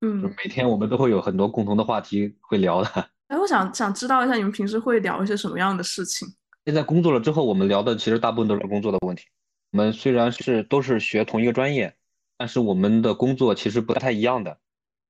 [0.00, 2.88] 嗯，就每天我们都会有很多共同的话题会聊的。
[3.28, 6.26] 哎，我想想知道一下你们平时会聊一些什么样的事情。
[6.64, 9.24] 现在工作了之后，我们聊的其实大部分都是工作的问题。
[9.72, 11.96] 我们虽然是都是学同一个专业，
[12.36, 14.58] 但是我们的工作其实不太一样的，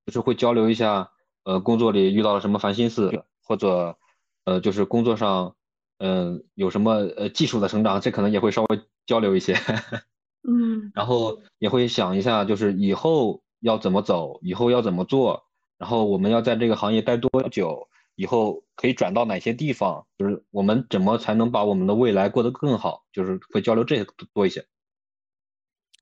[0.06, 1.10] 就是会交流一下，
[1.44, 3.98] 呃，工作里遇到了什么烦心事，或者，
[4.44, 5.56] 呃，就是工作上，
[5.98, 9.54] 嗯，有什么呃技术的成长，这可能也会稍微交流一些。
[10.48, 15.44] 嗯，然后也会想一下，就是以后要怎么走，以后要怎么做，
[15.76, 17.89] 然后我们要在这个行业待多久。
[18.20, 20.06] 以后可以转到哪些地方？
[20.18, 23.06] 就是我们怎么才能把我们的未来过得更好？
[23.14, 24.04] 就是会交流这些
[24.34, 24.66] 多一些。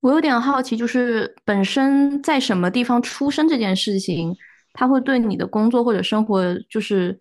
[0.01, 4.35] 我有点好奇，就是本身在什么地方出生这件事情，
[4.73, 7.17] 它会对你的工作或者生活就是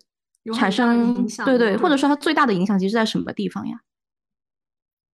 [0.52, 1.46] 产生影响？
[1.46, 3.80] 对对，或者说它最大的影响其实在什么地方呀？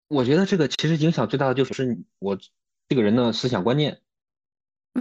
[0.07, 2.39] 我觉得这个其实影响最大的就是我
[2.89, 4.01] 这个人的思想观念，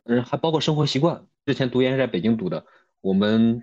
[0.04, 1.26] 嗯，还包括生活习惯。
[1.46, 2.66] 之前读研是在北京读的，
[3.00, 3.62] 我们。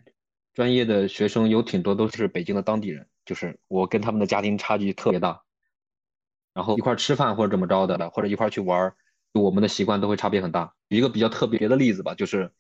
[0.53, 5.41] 专业的学生有挺多都是北京的当地人，就是我跟他们的家庭差距特别大，
[6.53, 8.93] 然后一块吃饭或者怎么着的，或者一块去玩
[9.33, 10.73] 我们的习惯都会差别很大。
[10.89, 12.51] 举一个比较特别的例子吧，就是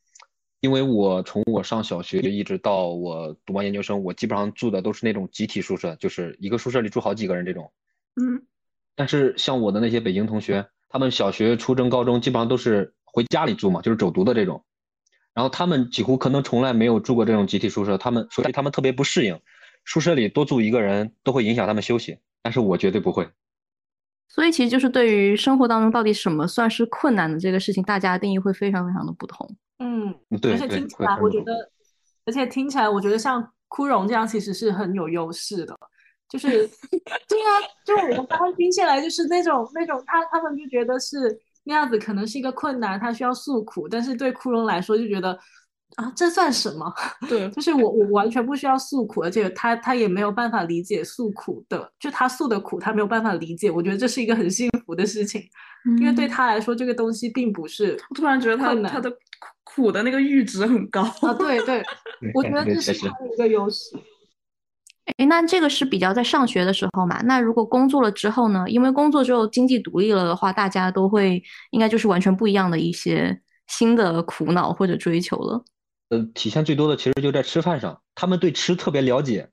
[0.61, 7.73] 因为我从我上小学一直到我读完研究生，我基本上住的都是那种集体宿舍，就是一个宿舍里住好几个人这种。
[8.15, 8.41] 嗯，
[8.95, 14.63] 但是像我的那些北京同学，他们小学、初中、高中基本上都是回家里住嘛，就是走读的这种。
[15.33, 19.39] 然后他们几乎可能从来没有住过这种集体宿舍，他们所以他们特别不适应，
[19.85, 22.17] 宿舍里多住一个人都会影响他们休息。
[22.41, 23.29] 但是我绝对不会。
[24.27, 29.55] 所以其实就是对于生活当中到底什么算是困难的这个事情，大家的定义会非常非常的不同。
[29.79, 31.53] 嗯，对，而且听起来我觉得，
[32.25, 35.77] 而且听起来我觉得像枯荣这样其实是很有优势的，
[36.29, 36.49] 就是
[37.27, 37.51] 对啊，
[37.85, 41.17] 就我们刚刚听起来就是那种那种他他们就觉得是
[41.63, 45.37] 那样子，可能是一个困难，他需要诉苦，但是对枯荣来说就觉得。
[45.97, 46.89] 啊，这算什么？
[47.27, 53.69] 对，就是我，我完全不需要诉苦，而且他他也没有办法理解诉苦的，就他诉的苦，他没有办法理解。
[53.69, 55.43] 我觉得这是一个很幸福的事情，
[55.99, 57.99] 因为对他来说，这个东西并不是。
[58.09, 59.11] 我突然觉得他他的
[59.65, 61.33] 苦的那个阈值很高啊！
[61.33, 61.83] 对对，
[62.33, 63.93] 我觉得这是他的一个优势。
[65.17, 67.21] 哎，那这个是比较在上学的时候嘛？
[67.23, 68.65] 那如果工作了之后呢？
[68.67, 71.41] 因为工作之后经济独立了的话，大家都会
[71.71, 75.63] 应该就是完全不一样的一些新的苦恼或者追求了。
[76.09, 79.49] 呃，体现最多的其实就在吃饭上，他们对吃特别了解，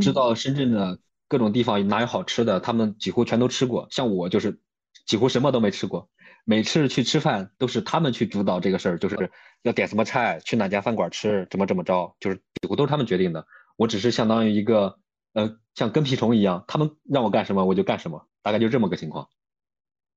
[0.00, 0.98] 知道深圳的
[1.28, 3.86] 各种地方哪有好吃的，他们几乎全都吃过。
[3.90, 4.58] 像我就是
[5.06, 6.08] 几乎什么都没吃过，
[6.44, 9.30] 每次去吃饭都是他们去主导这个事儿，就是
[9.62, 13.46] 要点什么菜，去哪家饭馆吃，怎么怎么着，就是几乎都是他们决定的。
[13.82, 14.98] 我只是相当于一个
[15.34, 19.28] 呃，像跟屁虫一样，他们让我干什么我就干什么，大概就这么个情况。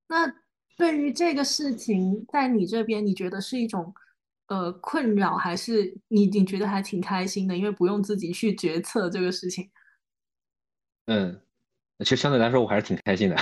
[0.08, 0.32] 那
[0.78, 3.94] 对于这个事情，在你这边，你觉得是一种？
[4.48, 9.72] 呃，困扰还是你你觉得还挺开心的，因为不用自己去决策这个事情。
[11.08, 11.42] 嗯，
[11.98, 13.36] 其实相对来说我还是挺开心的。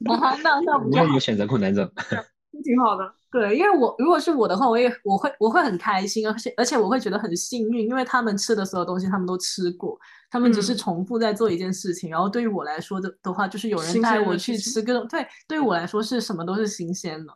[0.00, 1.90] 那那不要 有选择困难症，
[2.62, 3.12] 挺好的。
[3.30, 9.98] 对，因为我如果是我的话，我也我会我会很开心，而且而且我会觉得很幸运，因为他们吃的所有东西他们都吃过，
[10.30, 12.08] 他们只是重复在做一件事情。
[12.08, 17.32] 然后对于我来说的的话，就是有人带我去吃各种，对，对于我来说是什么都是新鲜的。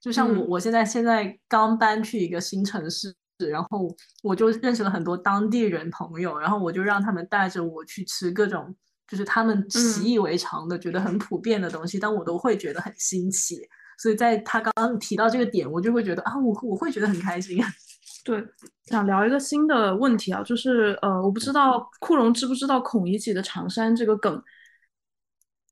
[0.00, 3.14] 就像我，我现在现在刚搬去一个新城市，
[3.48, 3.88] 然后
[4.22, 8.74] 我就认识了很多当地人朋友，然后我就让他们带着我去吃各种，
[9.06, 13.60] 就是他们习以为常的、觉得很普遍的东西，但我都会觉得很新奇。
[13.98, 17.58] 所以在他刚刚提到这个点，我就会觉得啊，我我会觉得很开心。
[18.24, 18.42] 对，
[18.86, 24.42] 想聊一个新的问题啊，就是呃，我不知道库荣知不知道孔乙己的长衫这个梗？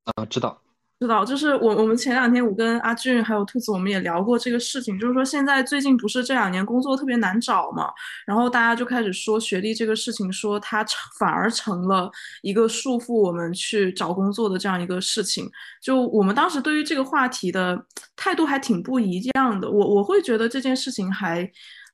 [0.04, 0.60] 啊，知道。
[1.03, 7.90] 知道，就是我我们前两天我跟阿俊还有兔子，我们也聊过这个事情，就是说现在最近不是这两年工作特别难找嘛，
[8.24, 10.86] 然后大家就开始说学历这个事情，说它
[11.18, 12.11] 反而成了
[12.42, 15.50] 一个束缚我们去找工作的这样一个事情。
[15.82, 17.84] 就我们当时对于这个话题的
[18.14, 21.42] 态度还挺不一样的，我我会觉得这件事情还，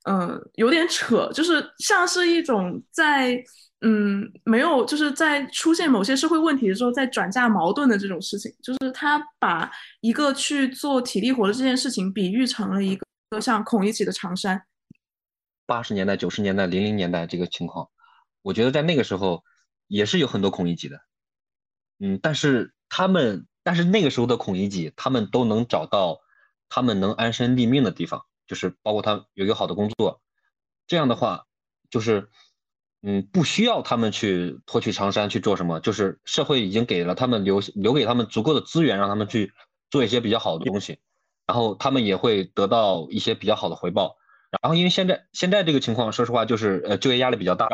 [0.04, 3.42] 嗯，有点扯，就是像是一种在。
[3.80, 9.70] 嗯，没有，就是在出现某些社会问题的时候，在转嫁矛盾的这种事情，就是他把
[10.00, 14.60] 一个去做体力活的这件事情比喻成了一个像孔乙己的长衫。
[15.64, 17.88] 八十年代、九十年代、零零年代这个情况，
[18.42, 19.44] 我觉得在那个时候
[19.86, 21.00] 也是有很多孔乙己的。
[22.00, 26.18] 嗯，但是他们，但是那个时候的孔乙己，他们都能找到
[26.68, 30.20] 他们能安身立命的地方，就是包括他有一个好的工作。
[30.88, 31.44] 这样的话，
[31.90, 32.28] 就是。
[33.02, 39.52] 嗯，不需要他们去脱去长衫去做什么，就是社会已经给了他们留留给他们足够的资源，让他们去
[39.88, 40.98] 做一些比较好的东西，
[41.46, 44.16] 然后他们也会得到一些比较好的回报。
[44.62, 47.68] 然后因为现在现在这个情况，说实话就是呃就业压力比较大，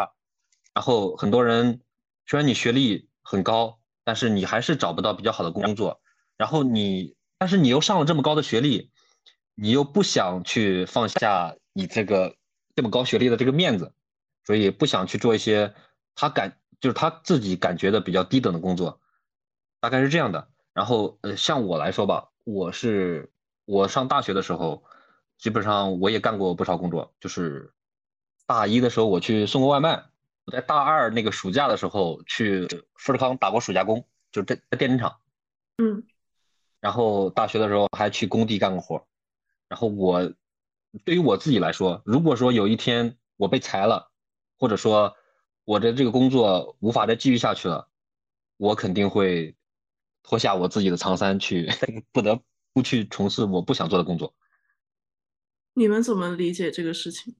[0.74, 1.80] 然后很多人
[2.26, 6.02] 虽然你学历很高，但是你还是找不到比较好的工作。
[6.36, 8.90] 然后你但是你又上了这么高的学历，
[9.54, 12.36] 你又不想去放下你这个
[12.74, 13.94] 这么高学历的这个面子。
[14.44, 15.74] 所以不想去做一些
[16.14, 19.00] 他感就是他自己感觉的比较低等的工作，
[19.80, 20.48] 大概是这样的。
[20.72, 23.32] 然后呃，像我来说吧，我是
[23.64, 24.84] 我上大学的时候，
[25.38, 27.14] 基本上我也干过不少工作。
[27.20, 27.72] 就是
[28.46, 30.04] 大一的时候我去送过外卖，
[30.44, 35.16] 我在大二那个暑假的时候去富士康打过暑假工，就在在电灯厂。
[35.78, 36.04] 嗯。
[36.80, 39.06] 然后大学的时候还去工地干过活。
[39.68, 40.32] 然后我
[41.04, 44.10] 对于我自己来说，如果说有一天我被裁了，
[44.64, 45.14] 或者说，
[45.66, 47.86] 我的这个工作无法再继续下去了，
[48.56, 49.54] 我肯定会
[50.22, 51.68] 脱下我自己的长衫去，
[52.12, 52.40] 不得
[52.72, 54.32] 不去从事我不想做的工作。
[55.74, 57.34] 你们怎么理解这个事情？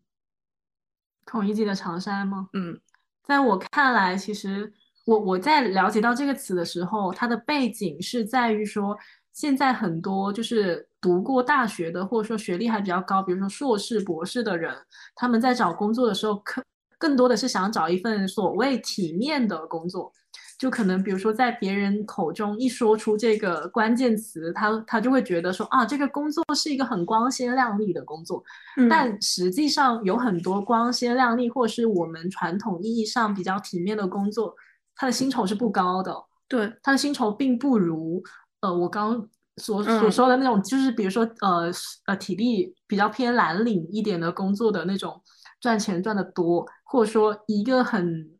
[1.24, 2.50] 孔乙己的长衫吗？
[2.52, 2.78] 嗯，
[3.22, 4.70] 在我看来，其实
[5.06, 8.94] 我我在了解到这个词的时候，它的背景是在于说，
[9.32, 14.76] 现在很多就是读过大学的，或者说学历还比较高，比如说硕士、博士的人，
[15.14, 16.62] 他们在找工作的时候，更
[17.04, 20.10] 更多的是想找一份所谓体面的工作。
[20.56, 28.42] 就可能比如说在别人口中一说出这个关键词，他他就会觉得说啊，这个工作是一个很光鲜亮丽的工作。
[28.88, 34.54] 但实际上有很多光鲜亮丽，或是我们传统意义上比较体面的工作，
[34.96, 36.14] 他的薪酬是不高的。
[36.48, 38.22] 对，他的薪酬并不如
[38.60, 41.70] 呃我刚所所说的那种，就是比如说呃
[42.06, 45.20] 呃体力比较偏蓝领一点的工作的那种
[45.64, 48.30] 赚钱赚的多，或者说一个很。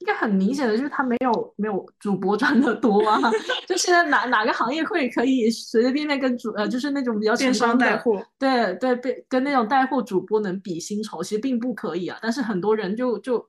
[0.00, 3.18] 应该很明显的就是他没有没有主播赚的多啊，
[3.66, 12.18] 就现在哪哪个行业会可以随随便便跟主呃就是那种比较电商带货，对对，被跟那种带货主播能比薪酬，其实并不可以啊。
[12.20, 13.48] 但是很多人就就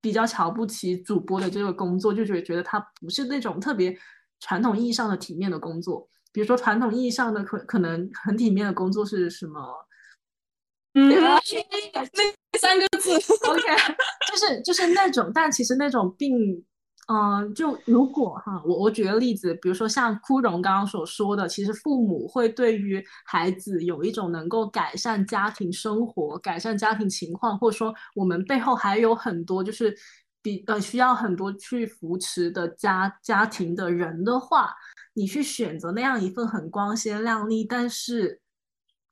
[0.00, 3.96] 比较瞧不起主播的这个工作，就觉得觉得他不是那种特别
[4.40, 6.08] 传统意义上的体面的工作。
[6.32, 9.60] 比如说传统意义上的可可能很体面的工作是什么？
[10.94, 13.10] 嗯， 那三个字
[13.48, 13.62] ，OK，
[14.30, 16.36] 就是就是那种，但其实那种并，
[17.08, 29.96] 嗯，就如果哈，我我举个例子，比如说像枯荣刚刚所说的，其实父母会对于孩子有一种能够改善家庭生活、改善家庭情况，或者说我们背后还有很多就是
[30.42, 34.70] 比呃需要很多去扶持的家家庭的人的话，
[35.14, 38.41] 你去选择那样一份很光鲜亮丽，但是。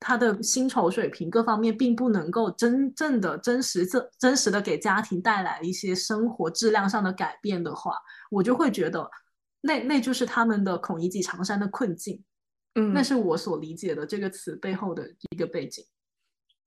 [0.01, 7.95] 他的薪酬水平各方面并不能够真正的真实、真真实的给家庭带来一些生活质量上的改变的话，
[8.29, 9.09] 我就会觉得
[9.61, 12.21] 那那就是他们的孔乙己长衫的困境。
[12.75, 15.85] 嗯，那是我所理解的这个词背后的一个背景。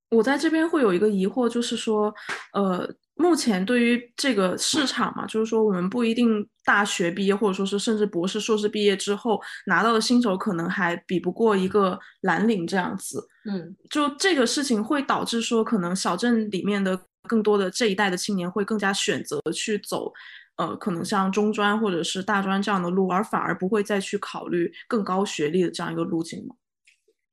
[0.09, 2.11] 我在这边会有一个疑惑，就是说，
[2.53, 2.95] 呃。
[3.15, 13.25] 目前对于这个市场嘛，就是说我们不一定大学毕业，或者说是甚至博士、硕士毕业之后拿到的薪酬可能还比不过一个蓝领这样子。
[13.45, 20.11] 嗯，就这个事情会导致说，可能小镇里面的更多的这一代的青年会更加选择去走，
[20.57, 26.55] 呃，可能像中专或者是大专这样的路，而反而不会再去考虑更高学历的这样一个路径吗？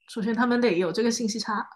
[0.08, 1.66] 首先，他们得有这个信息差。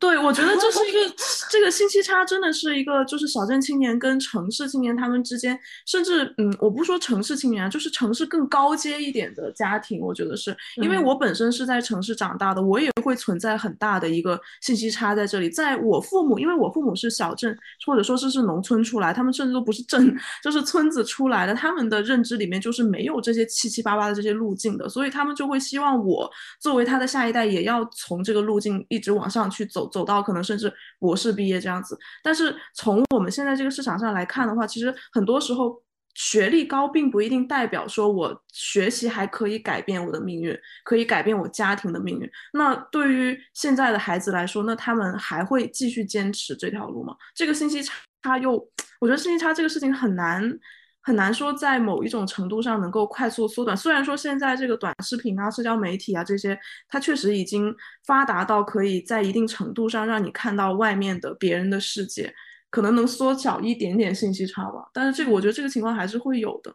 [0.00, 1.14] 对，我觉得这是一个
[1.50, 15.48] 这个信息差，真的是一个就是小镇青年跟城市青年他们之间，甚至嗯，我不说城市青年啊，就是城市更高阶一点的家庭，我觉得是因为我本身是在城市长大的，我也会存在很大的一个信息差在这里。
[15.48, 26.28] 在我父母，因为我父母是小镇或者说是是农村出来，他们甚至都不是镇，就是村子出来的，他们的认知里面就是没有这些七七八八的这些路径的，所以他们就会希望我
[26.58, 29.83] 作为他的下一代，也要从这个路径一直往上去走。
[29.88, 35.82] 走到可能甚至博士毕业这样子，但是从我们现在这个市场上来看的话，其实很多时候
[36.14, 42.30] 学历高并不一定代表说我学习还可以改变我的命运，可以改变我家庭的命运。
[42.52, 47.16] 那对于现在的孩子来说，那他们还会继续坚持这条路吗？
[47.34, 47.82] 这个信息
[48.22, 48.52] 差又，
[49.00, 50.58] 我觉得信息差这个事情很难。
[51.06, 53.76] 很难说在某一种程度上能够快速缩短。
[53.76, 57.72] 虽然说现在这个短视频啊、社交媒体啊这些，它确实已经
[58.06, 62.34] 发达到可以在一定程度上让你看到外面的别人的世界，
[62.70, 64.88] 可能能缩小一点点信息差吧。
[64.94, 66.74] 但是这个我觉得这个情况还是会有的。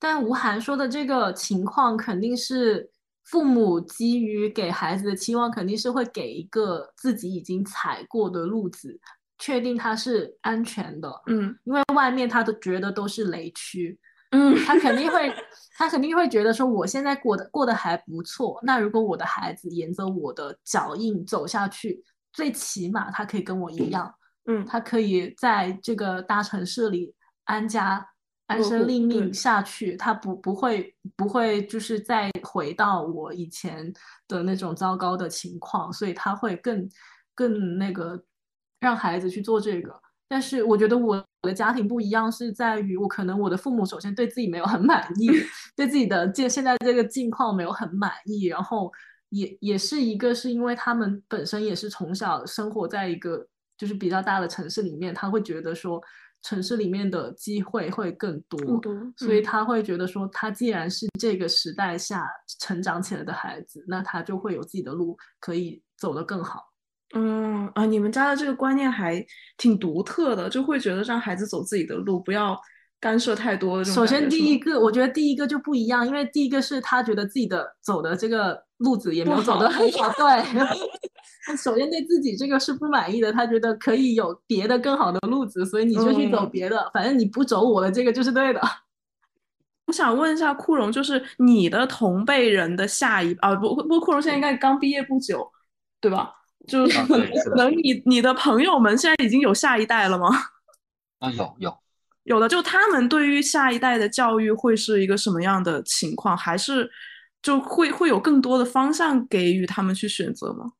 [0.00, 2.90] 但吴涵说的这个情况，肯定是
[3.24, 8.98] 父母基于给孩子的期望，肯定是会给一个自己已经踩过的路子。
[9.38, 13.96] 确定它是安全的，嗯，因为外面他都觉得都是雷区，
[14.32, 15.32] 嗯，他肯定会，
[15.76, 24.12] 他肯定会觉得说我现在过得过得还不错，那如果我的孩子沿着我的脚印走下去，最起码他可以跟我一样，
[24.46, 27.14] 嗯，他可以在这个大城市里
[27.44, 28.04] 安家
[28.48, 29.32] 安身立命。
[29.32, 33.92] 下去，他不不会不会就是再回到我以前
[34.26, 36.88] 的那种糟糕的情况，所以他会更
[37.36, 38.20] 更那个。
[38.80, 39.94] 让孩子去做这个，
[40.28, 45.28] 但是我觉得我的家庭不一样，是在于我可能我的父母首先对自己没有很满意，
[45.76, 48.92] 对自己的现现在这个境况没有很满意，然后
[49.30, 56.00] 也也是一个是因为他们本身也是从小生活在一个就是比较大的城市里面，他会觉得说
[56.42, 58.58] 城市里面的机会会更多，
[59.16, 62.28] 所以他会觉得说他既然是这个时代下
[62.60, 66.67] 成长起来的孩子，那他就会有自己的路可以走得更好。
[67.14, 69.24] 嗯啊，你们家的这个观念还
[69.56, 72.58] 挺独特的，就会觉得让孩子走自己的路，不要
[73.00, 73.82] 干涉太多。
[73.82, 80.26] 首先，第一个，我觉得第一个就不一样，因为第一个是他觉得自己的走的这个路子也没有走得很好，对。
[81.56, 88.60] 首先对自己这个是不满意的，他觉得可以有别的更好的路子，所以你就去走别的，反正你不走我的这个就是对的。
[89.86, 95.50] 我想问一下库荣，就是你的同辈人的下一啊，不不，库荣现在应该刚毕业不久，
[96.02, 96.34] 对吧？
[96.68, 100.28] 就是可能你你的朋友们现在已经有下一代了吗？
[101.18, 101.76] 啊，有有
[102.24, 106.36] 有的，就他们对于下一代的教育会是一个什么样的情况？
[106.36, 106.88] 还是
[107.42, 110.72] 就会会有更多的方向给予他们去选择吗？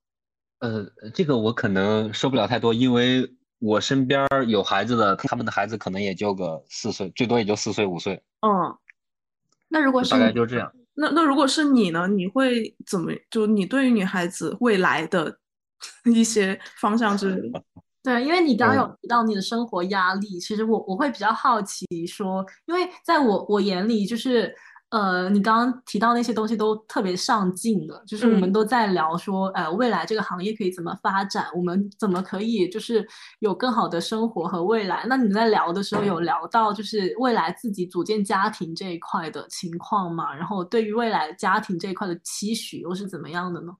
[0.60, 3.28] 呃，这个我可能说不了太多，因为
[3.58, 8.22] 我身边有孩子的，他们的孩子可能也就个四岁，最多也就四岁五岁。
[8.42, 8.76] 嗯。
[9.70, 12.08] 那如果是大概就这样，那那如果是你呢？
[12.08, 13.12] 你会怎么？
[13.30, 15.38] 就你对于女孩子未来的
[16.12, 17.62] 一些方向之类的？
[18.02, 24.54] 对，因为你刚刚有提到你的生活压力，其实我我会比较好奇说，因为在我我眼里就是。
[24.90, 33.06] 呃，你刚刚提到那些东西都特别上进的，就是我们都在聊说，呃，未来这个行业可以怎么发展，我们怎么可以就是
[33.40, 35.04] 有更好的生活和未来。
[35.06, 40.34] 那你们在聊的时候有聊到就是未来自己组建家庭这一块的情况吗？
[40.34, 43.76] 然后对于未来家庭这一块的期许又是怎么样的呢？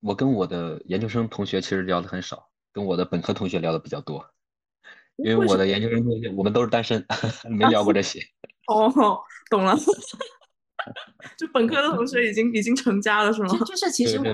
[0.00, 4.24] 我跟我的研究生同学其实聊的很少，跟我的本科同学聊的比较多，
[5.16, 7.04] 因为我的研究生同学我们都是单身，
[7.50, 8.20] 没聊过这些。
[8.68, 8.92] 哦，
[9.50, 9.76] 懂了。
[11.36, 13.48] 就本科的同学已经已经成家了，是吗？
[13.64, 14.24] 就是其实我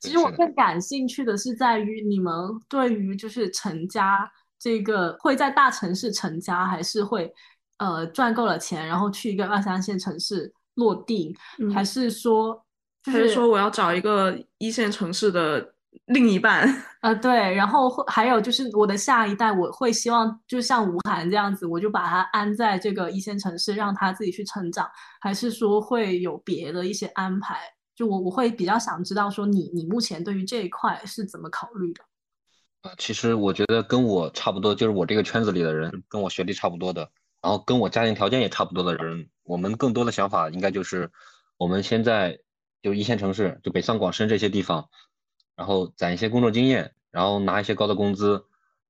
[0.00, 2.34] 其实我更感兴趣的是在于你们
[2.68, 7.32] 对于就是成家这个会在大城市成家，还是会
[7.78, 11.34] 呃赚够了钱然后去一个二三线城市落地，
[11.72, 12.62] 还是说
[13.02, 15.74] 就是说我要找一个一线城市的。
[16.06, 16.66] 另一半
[17.00, 24.90] 啊， 对，然后还有就是我的下一代，我会希望就像吴涵这样子，我就把他安在这个一线城市，让他自己去成长，
[25.20, 27.60] 还是说会有别的一些安排？
[27.94, 32.02] 就我我会比较想知道说你你目前对于这一块是怎么考虑的？
[32.84, 37.06] 呃，其实我觉得跟我差不多，就是我这个圈子里的人，跟我学历差不多的，
[37.42, 41.10] 然后跟我家庭条件也差不多的人，我们更多的想法应该就是，
[41.58, 42.38] 我们现在
[42.82, 44.90] 就一线城市，就北上广深这些地方。
[45.54, 48.46] 然后攒一些工作经验，然后拿一些高的工资，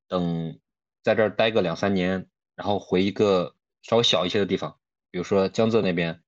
[0.07, 0.61] 等
[1.03, 4.79] 在这儿待个两三年，然后回一个稍微小一些的地方，
[5.11, 6.23] 比如说江浙那边，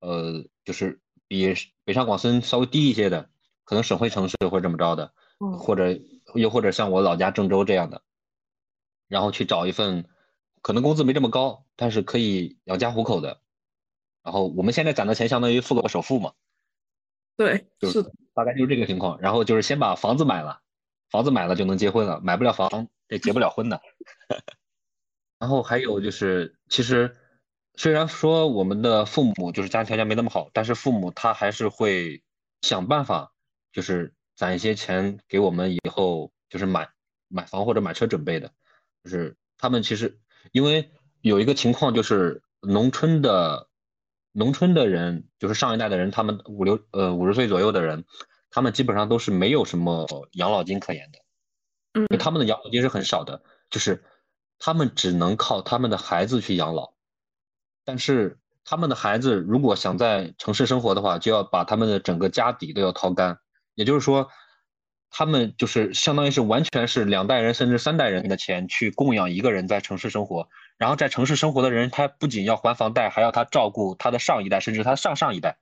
[0.00, 0.98] 呃，就是
[1.28, 1.54] 比
[1.84, 3.28] 北上广深稍微低一些的，
[3.64, 5.12] 可能省会城市或者怎么着的，
[5.58, 6.00] 或者
[6.34, 8.02] 又或者像我老家郑州这样的，
[9.08, 10.06] 然后去找一份
[10.62, 13.42] 可能工资没这么高，但是可以养家糊口的，
[14.22, 16.32] 然后我们现在攒的钱相当于付个首付嘛。
[17.36, 18.02] 对，就是
[18.34, 19.20] 大概就是这个情况。
[19.20, 20.60] 然后就是先把房子买了，
[21.10, 23.80] 房子买了就能结婚了，买不了房这结不了婚的。
[25.38, 27.14] 然后还有就是，其实
[27.74, 32.22] 虽然说我们的父母就是家庭条件没那么好，但是父母他还是会
[32.62, 33.32] 想办法，
[33.70, 36.88] 就是攒一些钱给我们以后就是买
[37.28, 38.50] 买房或者买车准备的。
[39.04, 40.18] 就是他们其实
[40.52, 43.68] 因为有一个情况就是农村的。
[44.38, 48.04] 农村的人就是上一代的人，他们五六呃五十岁左右的人，
[48.50, 51.18] 他们基本上都是没有什么养老金可言的，
[51.98, 54.04] 嗯，他们的养老金是很少的，就是
[54.58, 56.92] 他们只能靠他们的孩子去养老，
[57.82, 63.38] 但是他们的孩子如果想在城市生活的话，就要把他们的整个家底都要掏干，
[63.74, 64.28] 也就是说，
[65.08, 70.50] 他们就是相当于是完全是两代人甚至三代人的钱去供养一个人在城市生活。
[70.78, 75.56] 然后在城市生活的人，他不仅要还房贷，还要他照顾他的上一代，甚至他上上一代，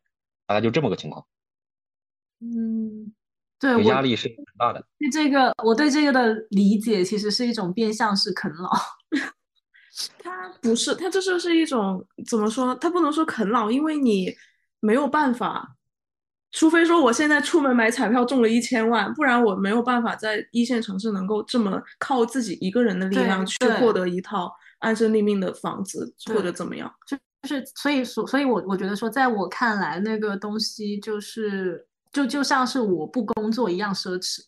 [0.47, 1.25] 大概就这么个情况。
[2.41, 3.13] 嗯，
[3.61, 4.85] 对，压力是很大的。
[4.99, 8.71] 对这个，我对这个的理解其实是一种变相式啃老。
[10.19, 12.75] 他不是，他这就是一种怎么说？
[12.75, 14.35] 他不能说啃老，因为你
[14.81, 15.77] 没有办法，
[16.51, 24.53] 除非说我现在出门买彩票中了一千万，不然我没有办法在一线城市能够这么靠自己一个人的力量去获得一套。
[24.85, 34.41] 安身立命的房子或者怎么样，就就是所以所所以，我我觉得说，在我看来，那个东西就是就就像是我不工作一样奢侈，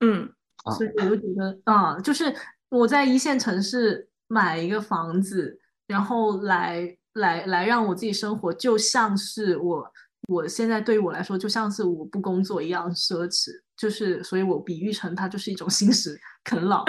[0.00, 0.32] 嗯，
[0.76, 2.34] 所以我就觉得啊，就是
[2.68, 9.92] 我在一线城市买一个房子，然后来来来让我自己生活，就像是我
[10.28, 16.84] 我现在对于我来说，就像是我不工作一样奢侈，就是所以我比喻成它就是一种 心食啃老。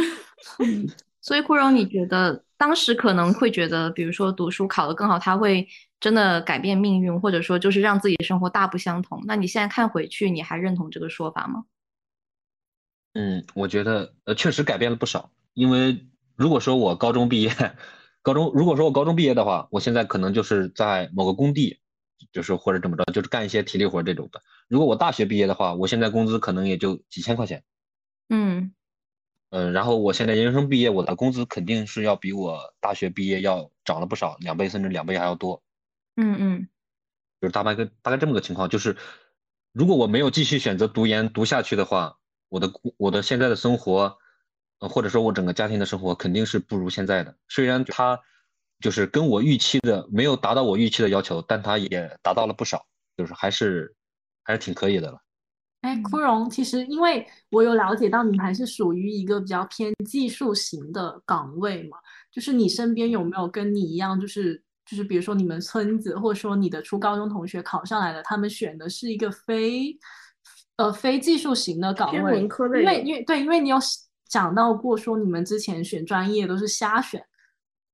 [1.21, 2.43] 所以库荣，你觉得？
[2.63, 5.67] 当时可能会觉得，比如说读书考得更好，他会
[5.99, 9.21] 真的改变命运，或者说就是让自己生活大不相同。
[9.25, 11.65] 那你现在看回去，你还认同这个说法吗？
[13.15, 15.29] 嗯，我觉得呃确实改变了不少。
[15.53, 16.07] 因为
[16.37, 17.51] 如果说我高中毕业，
[18.21, 21.81] 高中如果说我高中毕业的话，我现在可能就是在某个工地，
[22.31, 24.41] 就是或者怎么着，就是干一些体力活这种的。
[24.69, 27.61] 如果我大学毕业的话，我现在工资可能也就几千块钱。
[28.29, 28.71] 嗯。
[29.55, 35.61] 嗯，然后我现在研究生毕业，我的工资肯定是要比我大学毕业要涨了不少，两倍甚至两倍还要多。
[36.15, 36.67] 嗯嗯，
[37.39, 38.97] 就是大概个大概这么个情况，就是
[39.71, 42.17] 如果我没有继续选择读研读下去的话，
[42.49, 44.17] 我的我的现在的生活，
[44.79, 47.37] 呃，或者说我整个家庭的生活肯定是不如现在的。
[47.47, 48.19] 虽然他
[48.79, 53.95] 就是跟我预期的没有达到我预期的要求，但他也达到了不少，就是还是
[54.41, 55.19] 还是挺可以的了。
[55.83, 61.97] 哎，枯荣，其实因为我有了解到你还是属于一个比较偏技术型的岗位嘛，
[62.31, 69.93] 就是你身边有没有跟你一样，就是就是比如说你们村子或者说你的初高中同学考上来的，他们选的是一个非
[70.77, 73.77] 呃非技术型的岗位，文科类，因为因为对，因为你有
[74.29, 77.21] 讲到过说你们之前选专业都是瞎选，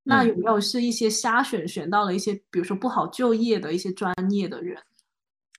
[0.03, 4.77] 那有没有是一些瞎选选到了一些比如说不好就业的一些专业的人？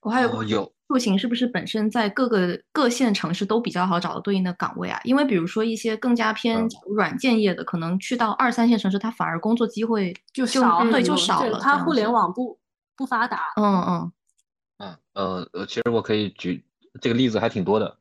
[0.03, 0.71] 我还有有。
[0.91, 4.99] 出行是不是本身在各个各线城市都比较好找到对应的岗位啊？
[5.05, 11.57] 因为比如说一些更加偏软件业的，可能去到二三线城市，它反而工作机会就少，对，就少了。
[11.61, 12.59] 它互联网不
[12.97, 13.53] 不发达。
[13.55, 14.11] 嗯嗯
[14.79, 16.65] 嗯呃呃，其实我可以举
[16.99, 17.97] 这个例子还挺多的。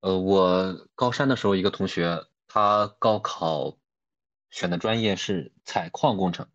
[0.00, 3.78] 呃，我高三的时候，一个同学他高考
[4.50, 6.46] 选的专业是采矿工程，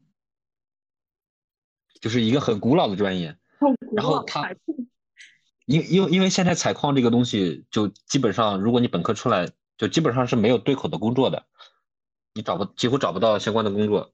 [2.00, 3.36] 就是一个很古老的专业。
[3.96, 4.48] 然后他。
[5.70, 9.48] 因因为因为现在采矿这个东西，就基本上，如果你本科出来，
[9.78, 11.46] 就基本上是没有对口的工作的，
[12.34, 14.12] 你找不几乎找不到相关的工作。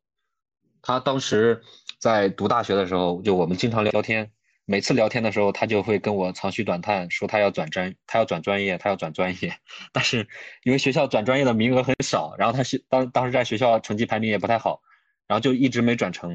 [0.81, 1.61] 他当时
[1.97, 4.29] 在读大学的时候，就我们经常聊天，
[4.65, 9.57] 每次聊天的时候，他就会跟我长吁短叹，说他要转专，他要转专业，他要转专业。
[9.93, 10.27] 但是
[10.65, 14.81] 因为学校转专业的名额很少，然后他学当当时在学校成绩排名也不太好，
[15.25, 16.31] 然后就一直没转成，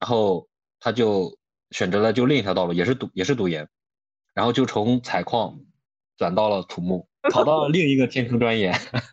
[0.00, 0.48] 然后
[0.80, 1.38] 他就
[1.70, 3.68] 选择了就另一条道路，也是读也是读研。
[4.34, 5.58] 然后就从采矿
[6.18, 8.72] 转到了土木，考到了另一个天坑专业。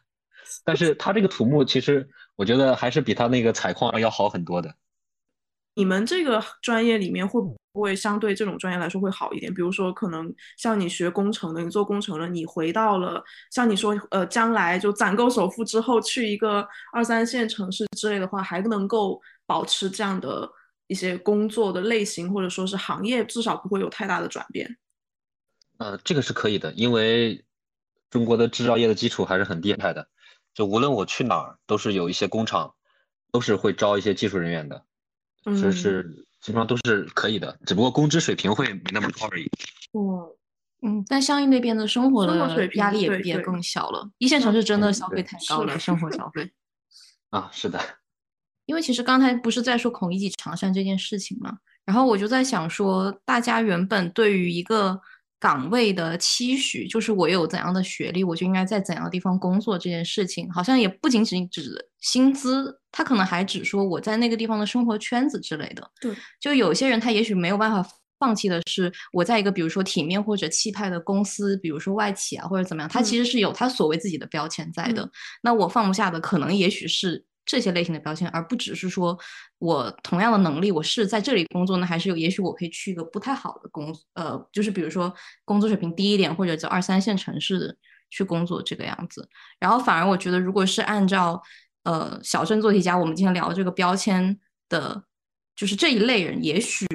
[0.65, 4.75] 但是他这个土木其实我觉得还是比他那个采矿要好很多的。
[5.75, 9.53] 你们这个专业里面会不会相对这种专业来说会好一点？
[9.53, 20.49] 比如说，可能像你学工程的，你做工程的，你回到了像你说，呃，将来就攒够首付之后去一个二三线城市之类的话，还能够保持这样的
[20.87, 24.77] 一些工作的类型或者说是行业，至少不会有太大的转变。
[25.81, 27.43] 呃，这个是可以的，因为
[28.11, 30.07] 中国的制造业的基础还是很厉害的。
[30.53, 32.75] 就无论我去哪儿，都是有一些工厂，
[33.31, 34.85] 都是会招一些技术人员的，
[35.43, 36.03] 就是
[36.39, 39.49] 基本上都是可以的，只不过工资水平会没那么高而已。
[39.93, 40.21] 嗯
[40.83, 42.35] 嗯，但相应那边的生活的
[42.75, 44.07] 压力也也更小了。
[44.19, 46.51] 一线城市真的消费太高了，生活 消费。
[47.31, 47.79] 啊，是的。
[48.67, 55.01] 因为其实刚才不是在说孔乙己长衫这件事情嘛，然后我就在想说，大家原本对于一个。
[55.41, 59.75] 岗位的期许就是我有怎样的学历，我就应该在怎样的地方工作。
[59.75, 65.89] 这件事情好像也不仅仅指薪资，他可能还指说我在那个地方的生活圈子之类的。
[65.99, 67.89] 对，就有些人他也许没有办法
[68.19, 75.09] 放弃的是我在一个比如说体面或者气派的公司，比如说外企啊或者怎么样，他其实是有他所谓自己的标签在的。
[75.41, 77.25] 那我放不下的可能也许是。
[77.51, 79.17] 这些类型的标签，而不只是说
[79.57, 82.15] 我同样的能力，我是在这里工作呢，还是有？
[82.15, 87.77] 也许我可以去一个不太好的工，呃，就是比如说工作水平低一点，或者在二三线城市
[88.09, 89.27] 去工作这个样子。
[89.59, 91.41] 然后反而我觉得，如果是按照
[91.83, 94.39] 呃小镇做题家，我们今天聊这个标签
[94.69, 95.03] 的，
[95.53, 96.87] 就是这一类人，也许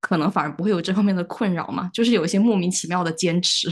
[0.00, 3.70] 可能反而不会有这方面的困扰嘛，就是有一些莫名其妙的坚持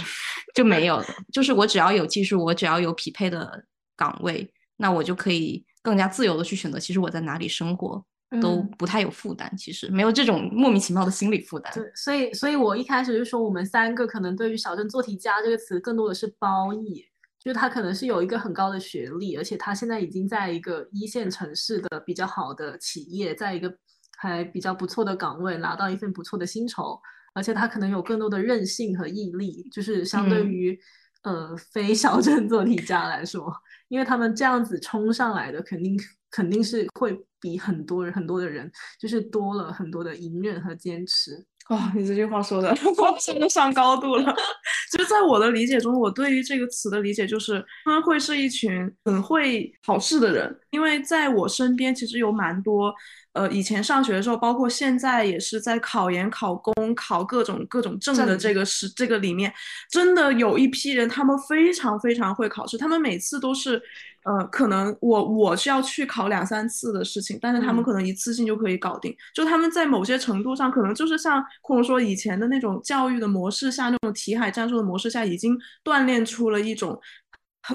[0.55, 1.03] 就没有，
[1.33, 3.65] 就是我只要有技术，我只要有匹配的
[3.97, 5.65] 岗位，那我就可以。
[5.83, 8.05] 更加自由的去选择，其实我在哪里生活
[8.41, 11.73] 都不太有负担，其实没有这种莫名其妙的心理负担。
[11.75, 17.05] 对，所以，所以我一开始就说，我们三个可能对于“小镇做题家”这个词更多的是褒义，
[17.39, 23.75] 就是他可能是有一个很高的学历，而且他现在已经在一个一线城市的比较好的企业，在一个
[24.19, 27.01] 还比较不错的岗位，拿到一份不错的薪酬，
[27.35, 30.79] 而且他可能有更多的韧性和毅力，就是相对于
[31.23, 33.53] 呃非小镇做题家来说。
[33.91, 35.99] 因为他们这样子冲上来的，肯定
[36.31, 41.45] 肯定是会比很多人很多的人，就是多了很多的隐忍和坚持。
[41.69, 42.69] 哇，你这句话说的，
[42.99, 44.25] 我真的上高度了。
[44.91, 50.53] 就是，在我的理解中，我对于这个词的理解就是，他们会是一群很会考试的人。
[50.71, 52.93] 因为在我身边，其实有蛮多，
[53.33, 59.53] 呃，以前上学的时候，包括现在也是在考研、考公、考各种各种证的这个是这个里面，
[59.91, 63.81] 真的有一批人，他们非常非常会考试，他们每次都是。
[64.23, 69.17] 呃，可能我我是要去考两三次的事情，但是他们可能一次性就可以搞定。
[69.35, 77.01] 就他们在某些程度上，可能就是像或者说以前的那种教育的模式下，那种题海战术的模式下，已经锻炼出了一种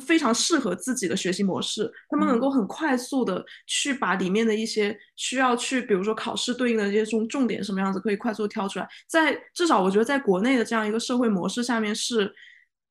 [0.01, 8.88] 非常适合自己的学习模式，他们能够很快速的去把里面的一些需要去，比如说考试对应的这些重重点什么样子，可以快速挑出来。
[9.07, 12.33] 在至少我觉得在国内的这样一个社会模式下面是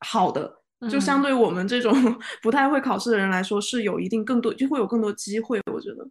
[0.01, 0.51] 好的，
[0.91, 1.93] 就相对我们这种
[2.43, 6.09] 不太会考试的人来说，是有一定更多就会有更多机会，我觉得。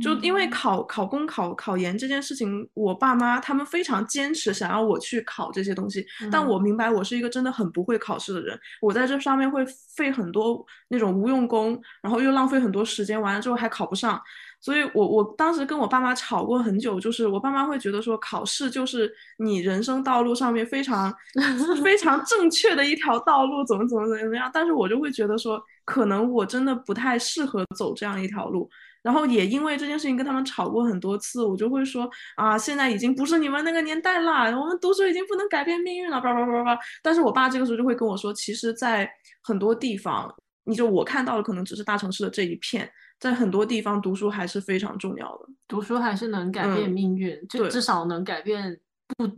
[0.00, 9.64] 就因为考考公考考研这件事情，我爸妈他们非常坚持想要我去考这些东西，但我明白我是一个真的很不会考试的人，我在这上面会
[9.96, 14.20] 费很多那种无用功，然后又浪费很多时间，完了之后还考不上，
[14.60, 21.12] 所以我我当时跟我爸妈吵过很久，就是我爸妈会觉得说考试就是你人生道路上面非常
[21.82, 28.68] 非常正确的一条道路，怎么怎么怎么样，但是我就会觉得说，可能我真的不太适合走这样一条路。
[29.02, 36.78] 然后也因为这件事情跟他们吵过很多次，我就会说啊，现在已经不是你们那个年代啦，我们读书已经不能改变命运了，叭叭叭叭叭。
[37.02, 39.08] 但是我爸这个时候就会跟我说，其实，在
[39.42, 40.34] 很多地方，
[40.64, 42.90] 你就我看到的可能只是大城市的这一片，
[43.20, 48.78] 在很多地方读书还是非常重要的，读书还是能改变命运，就至少能改变
[49.16, 49.30] 不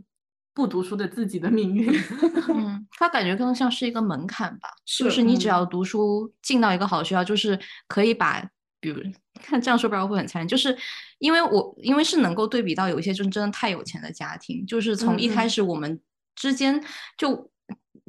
[0.53, 1.93] 不读书的自己的命运。
[2.49, 7.57] 嗯，他感觉更像是一个门槛吧，就是你只要读书进到一个好学校，就是
[7.87, 8.43] 可以把。
[8.81, 8.99] 比如
[9.41, 10.75] 看这样说不知道会很残忍，就是
[11.19, 16.01] 因为我因为是能够对比到有一些真真的太有钱的家庭，就是从一开始我们
[16.35, 16.83] 之间
[17.15, 17.49] 就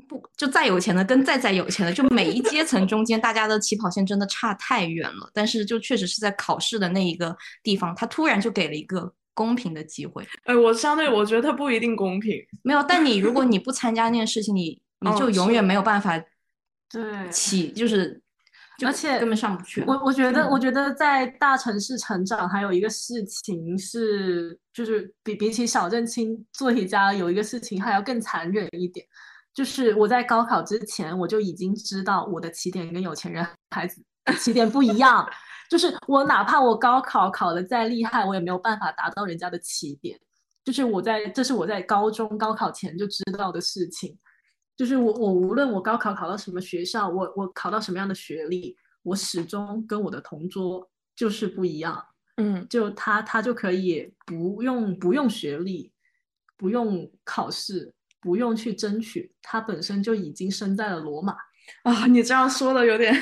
[0.09, 5.31] 不就再有钱的跟再再有钱的，就每一阶层中间大家的起跑线真的差太远了。
[5.35, 10.27] 但是就确实是在考试的那一个地方，他突然就给了一个公平的机会。
[10.45, 12.35] 哎，我相对我觉得他不一定公平。
[12.63, 16.19] 没有，但你如果你不参加那件事情，你你就永远没有办法
[16.89, 18.22] 对起就是。
[18.87, 19.83] 而且根本上不去。
[19.87, 29.07] 我我觉得，我觉得在大城市成长，还有一个事情是，就是比比起小镇青做题家，有一个事情还要更残忍一点，
[29.55, 34.03] 就是我在高考之前，我就已经知道我的起点跟有钱人孩子
[34.39, 35.29] 起点不一样。
[35.71, 40.19] 就是我哪怕我高考考的再厉害，我也没有办法达到人家的起点。
[40.65, 44.17] 就是我在，这是我在高中高考前就知道的事情。
[44.77, 52.05] 就是我，我无论我高考考到什么学校，我我考到什么样的学历，我始终跟我的同桌就是不一样。
[52.37, 55.93] 嗯，就他他就可以不用不用学历，
[56.57, 61.37] 不用考试，不用去争取，他本身就已经生在了罗马。
[61.83, 63.15] 啊，你这样说的有点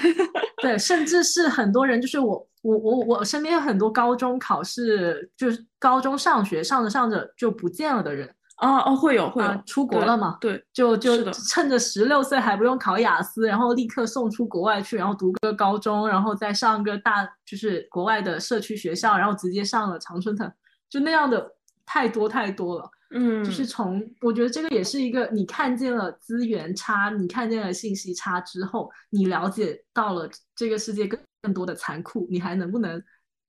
[0.63, 8.33] 对，甚至是很多人，就是我我我我身边有很多高中考试，就是高中上学上着上着就不见了的人。
[8.61, 10.37] 啊哦，会有会有，出国了嘛？
[10.41, 20.53] 对，就就趁着十六岁还不用考雅思，然后立刻送出国外去，然后读个高中，然后再上个大，就是国外的社区学校，然后直接上了常春藤，
[20.91, 21.51] 就那样的
[21.87, 22.91] 太多太多了。
[23.13, 33.03] 嗯，就是从我觉得这个也是一个，你看见了资源差，你看见了信息差之后，你了解到了这个世界更更多的残酷，你还能不能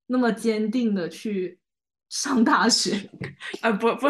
[0.07, 1.57] 那么坚定的去？
[2.09, 3.09] 上大学，
[3.62, 4.09] 啊，不不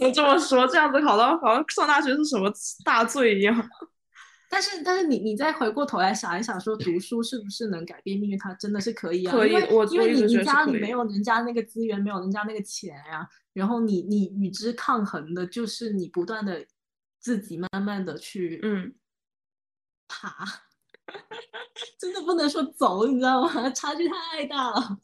[0.00, 2.52] 能 这么说，这样子考到好像上大学是什么
[2.84, 3.70] 大罪一样。
[4.52, 8.38] 但是，但是你你再回过头来想一想，说读书是不是能改变命运？
[8.38, 9.54] 它真的是可以啊，可以。
[9.72, 16.66] 我因为你你家里没有人家那个资源，没有人家那个钱呀，然后你你与之抗衡的就是你不断的
[17.20, 18.92] 自己慢慢的去嗯
[20.08, 20.44] 爬，
[22.00, 23.70] 真的不能说走，你知道吗？
[23.70, 24.98] 差距太大了。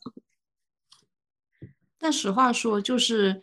[1.98, 3.40] 但实话说，就是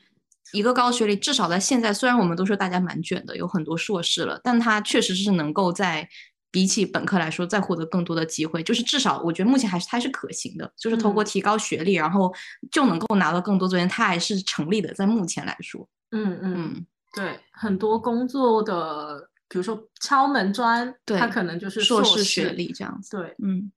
[0.53, 6.07] 一个高学历，至少在现在，虽然我们都说大家蛮卷的，有很多硕士了，但他确实是能够在
[6.51, 8.61] 比起本科来说，再获得更多的机会。
[8.63, 12.31] 就是至少，我觉得目前还是它是可行的，就是通过提高学历，然后
[12.71, 14.93] 就能够拿到更多资源，它还是成立的。
[14.93, 16.85] 在目前来说，嗯嗯，
[17.15, 23.17] 对，很多工作的，比如说敲门砖，他可能就是硕士学历这样子。
[23.17, 23.71] 对，嗯。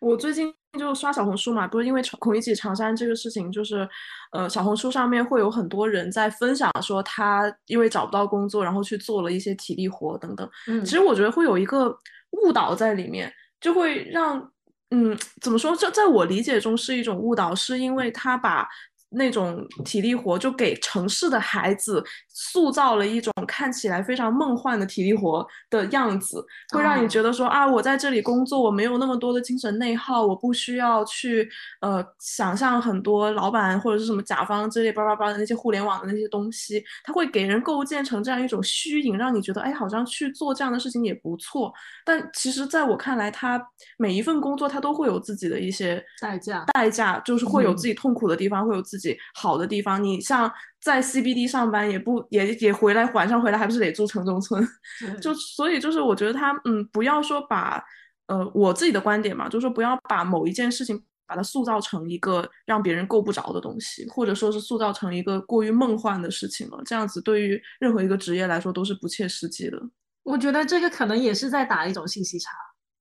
[0.00, 3.88] 我最近就刷小红书嘛，不是因为孔乙己长衫这个事情，就是，
[4.32, 10.48] 呃，小红书上面会有很多人在分享说他因为找不到工作，然后去做了一些体力活等等。
[10.66, 11.96] 嗯，其实我觉得会有一个
[12.30, 14.50] 误导在里面，就会让，
[14.90, 15.74] 嗯，怎么说？
[15.76, 18.68] 这在我理解中是一种误导，是因为他把。
[19.14, 26.44] 那种体力活就给城市的孩子塑造了一种看起来非常梦幻的体力活的样子，
[26.74, 31.48] 会让你觉得说啊，我在这里工作，我没有那么多的精神内耗，我不需要去
[31.80, 41.72] 呃想象很多老板或者是什么甲方之类叭叭叭的那些互联网的那些东西，它会给人构建成这样一种虚影，让你觉得哎，好像去做这样的事情也不错。
[42.04, 43.60] 但其实在我看来，他
[43.96, 49.03] 每一份工作他都会有自己的一些代价，代价就是会有自己痛苦的地方，会有自己。
[49.34, 50.50] 好的地方，你像
[50.80, 54.64] 在 CBD 上班，也不也也回来晚上回来，还不是得住城中村？
[55.20, 57.82] 就所以就是我觉得他嗯，不要说把
[58.26, 66.80] 呃，我自己的观点嘛，就是说不要把某一件事情把它塑造成一个让别人够不着的东西，或者说是塑造成一个过于梦幻的事情了。
[66.84, 69.78] 这样子对于任何一个职业来说都是不切实际的。
[70.22, 72.50] 我觉得这个可能也是在打一种信息差，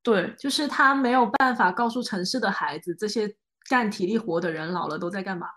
[0.01, 3.33] 对，就是他没有办法告诉城市的孩子，这些
[3.69, 5.47] 干体力活的人老了都在干嘛。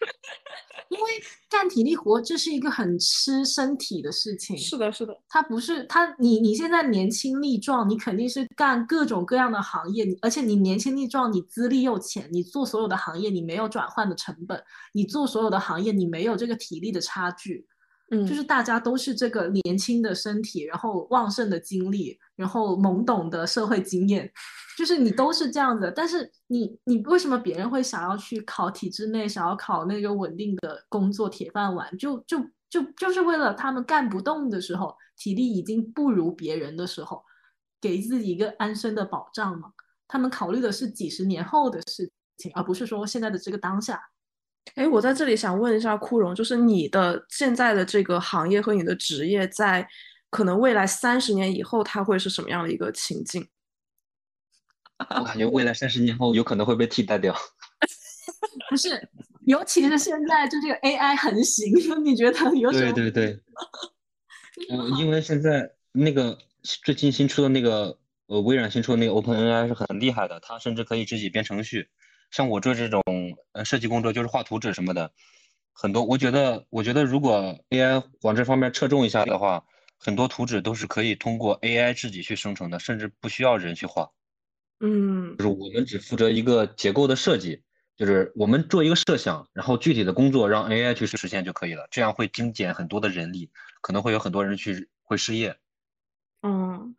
[0.88, 1.10] 因为
[1.50, 17.66] 干体力活这是一个很吃身体的事情，是的，是的，他不是他你你现在年轻力壮，你肯定是干各种各样的行业，而且你年轻力壮，你资历又浅，你做所有的行业你没有转换的成本，你做所有的行业你没有这个体力的差距，
[18.10, 24.30] 嗯，就是大家都是这个年轻的身体，然后旺盛的精力，然后懵懂的社会经验。
[24.76, 31.94] 就是你都是这样子，但是你你为什么别人会想要去考体制内，想要考那个稳定的工作铁饭碗？
[31.98, 32.38] 就就
[32.70, 37.22] 就就是为了他们干不动的时候，体力已经不如别人的时候，
[37.80, 39.72] 给自己一个安身的保障嘛。
[40.06, 44.00] 他们考虑的是几十年后的事情，而不是说现在的这个当下。
[44.74, 49.86] 哎，我在这里想问一下库荣，就是你的现在的这个行业和你的职业，在
[50.30, 53.48] 可能未来三十年以后，它会是什么样的一个情境？
[54.98, 57.34] 我感觉未来三十年后有可能会被替代掉。
[58.68, 59.08] 不是，
[59.46, 61.72] 尤其是现在就这个 AI 横行，
[62.04, 62.92] 你觉得有什么？
[62.92, 63.40] 对对对。
[64.70, 67.96] 嗯，因为现在那个最近新出的那个
[68.26, 71.88] 呃微软新出的那个 OpenAI 是很厉害的，它甚至可以自己编程序。
[72.30, 73.02] 像我做这种
[73.52, 75.12] 呃设计工作，就是画图纸什么的，
[75.72, 79.64] 很多我觉得我觉得如果 AI 往这方面侧重一下的话，
[79.98, 84.10] 很多图纸都是可以通过 AI 自己去生成的，甚至不需要人去画。
[84.80, 87.62] 嗯，就是我们只负责一个结构的设计，
[87.96, 91.88] 就是我们做一个设想，然后具体的工作让 AI 去实现就可以了。
[91.90, 93.50] 这样会精简很多的人力，
[93.80, 95.56] 可能会有很多人去会失业。
[96.42, 96.94] 嗯，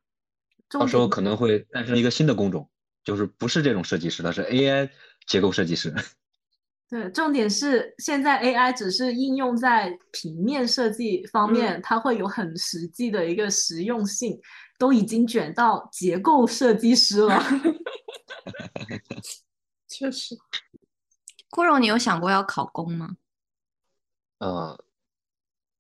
[0.70, 2.70] 到时候可能会诞生一个新的工种，
[3.06, 4.90] 就是不是这种设计师，他是 AI
[5.30, 5.96] 结构设计师。
[6.90, 14.38] 对，重点是现在 AI 只是应用在平面设计方面，它会有很实际的一个实用性。
[14.80, 17.44] 都已经卷到结构设计师了，
[19.90, 20.38] 确实。
[21.50, 23.18] 郭荣，你有想过要考公吗？
[24.38, 24.82] 呃，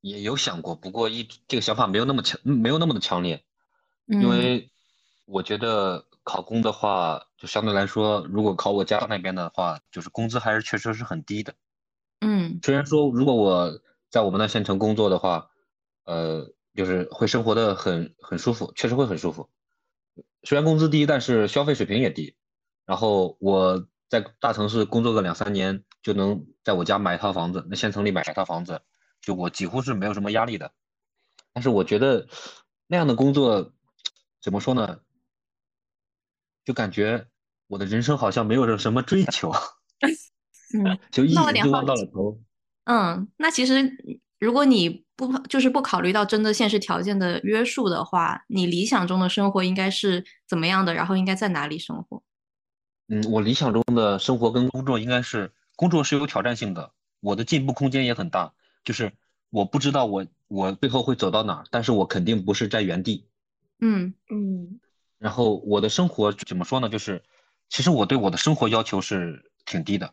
[0.01, 3.41] 也有想过，不过一这个想法没有那么强，没有那么的强烈，
[4.07, 4.69] 因为
[5.23, 11.55] 我觉得考公的话，就相对来说，如果考我家那边的话，就是工资还是确实是很低的。
[12.21, 15.49] 嗯，虽然说如果我在我们那县城工作的话，
[16.05, 16.53] 呃。
[16.75, 19.49] 就是会生活的很很舒服，确实会很舒服。
[20.43, 22.37] 虽然工资低，但是消费水平也低。
[22.85, 28.81] 然后我在大城市工作个两三年，就能在我家买一套房子，那县城里买一套房子，
[29.19, 30.71] 就我几乎是没有什么压力的。
[31.51, 32.27] 但是我觉得
[32.87, 33.73] 那样的工作
[34.39, 34.99] 怎么说呢？
[36.65, 37.27] 就感觉
[37.67, 39.51] 我的人生好像没有什么追求，
[40.73, 42.39] 嗯，就一眼就望到了头。
[42.85, 43.91] 嗯，那其实
[44.39, 45.05] 如果你。
[45.19, 50.93] 不就是不考虑到真的现实条件的约束的话，你理想中的生活应该是怎么样的？
[50.93, 52.23] 然后应该在哪里生活？
[53.09, 58.53] 嗯，我理想中的生活跟工作应该是，工作是有挑战性的，我的进步空间也很大。
[58.85, 59.11] 就是
[59.49, 63.27] 我不知道我我最后会走到哪儿，但是我肯定不是在原地。
[63.81, 64.79] 嗯嗯。
[65.19, 66.89] 然后我的生活怎么说呢？
[66.89, 67.21] 就是
[67.69, 70.11] 其实我对我的生活要求是挺低的，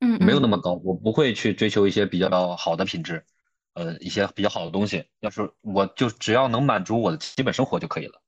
[0.00, 3.24] 嗯，没有那么高，我不会去追求一些比较好的品质。
[3.74, 8.22] 呃，一些比较好的东西，要是我就只要能满足我的基本生活就可以了。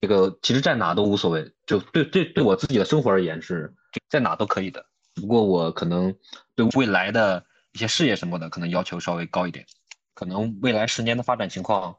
[0.00, 3.72] 这个其实在哪都无所谓，就对对对我自己的生活而言是
[4.08, 4.84] 在哪都可以的。
[5.14, 6.12] 不过我可能
[6.56, 9.64] 对未来的一些事业什么的，可能要求稍微高一点。
[10.12, 11.96] 可能未来十年的发展情况，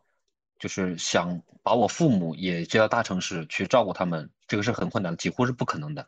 [0.61, 6.07] 就是想把我父母也接到大城市去照顾他们，这个是很困难的，几乎是不可能的。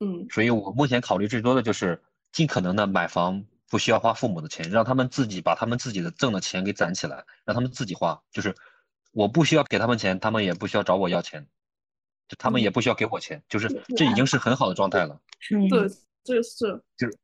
[0.00, 3.42] 嗯，所以我目前考虑最多的就是尽可能的买房。
[3.70, 8.22] 不需要花父母的钱，让他们自己把他们自己的挣的钱给攒起来，让他们自己花。
[8.30, 8.54] 就是
[9.12, 11.46] 我不需要给他们钱，他们也不需要找我要钱，
[12.28, 15.18] 就他们也不需要给我钱，就是这已经是很好的状态了。
[15.70, 15.88] 对，
[16.22, 17.18] 这个是，就是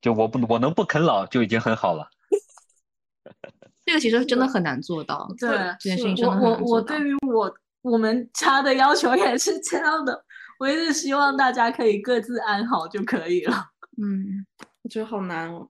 [0.00, 2.10] 就我不我能不啃老就已经很好了。
[3.92, 5.28] 这个其实真的很难做到。
[5.38, 6.64] 对，这件事情真的很难做到。
[6.64, 10.24] 我我我对于我我们家的要求也是这样的，
[10.58, 13.66] 我也是希望大家可以各自安好就可以了。
[14.02, 14.46] 嗯，
[14.82, 15.68] 我觉得好难哦。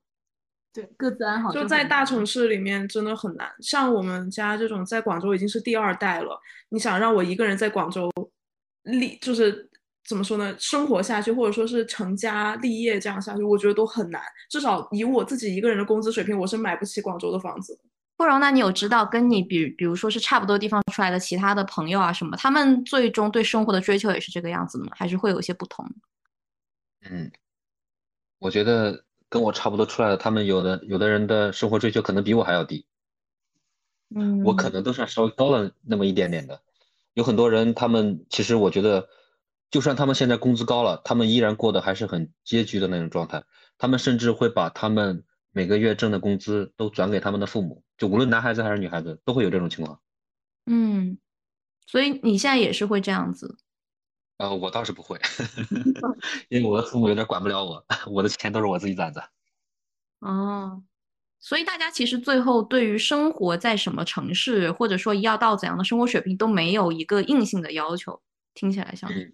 [0.72, 1.50] 对，各自安好。
[1.50, 3.50] 就在大城市里面真的很难。
[3.60, 8.08] 像我们家这种在广州已经是第二代了，你想让我一个人在广州
[8.84, 9.68] 立，就是
[10.06, 14.22] 怎么说呢，生活下去，或者说是成家立业这样下去，我觉得都很难。
[14.48, 17.78] 至少以我自己一个人的工资水平，我是买不起广州的房子。
[18.16, 24.92] 不容，那你有知道跟你比，比如说是差不多地方出来的其他的朋友啊什么，他们最终对生活的追求也是这个样子的吗？
[24.94, 25.84] 还是会有一些不同？
[27.10, 27.32] 嗯，
[28.38, 32.86] 我觉得跟我差不多出来的，他们有的有的人的生活追求可能比我还要低，
[34.14, 36.60] 嗯，我可能都算稍微高了那么一点点的。
[37.14, 39.08] 有很多人，他们其实我觉得，
[39.70, 43.42] 就算他们现在工资高了，他们依然过得还是很拮据的那种状态。
[43.78, 50.00] 他们甚至会把他们每个月挣的工资都转给他们的父母，就无论男孩子还是女孩子，都会有这种情况。
[50.66, 51.18] 嗯，
[51.86, 53.56] 所以你现在也是会这样子？
[54.38, 55.20] 呃，我倒是不会，
[56.50, 59.22] 因为我的父母有点管不了我， 我的钱都是我自己攒的。
[60.18, 60.82] 哦，
[61.38, 68.20] 所以大家其实最后对于生活在什么城市，或者说要到怎样的生活水平，都没有一个硬性的要求。
[68.52, 69.32] 听起来像，嗯，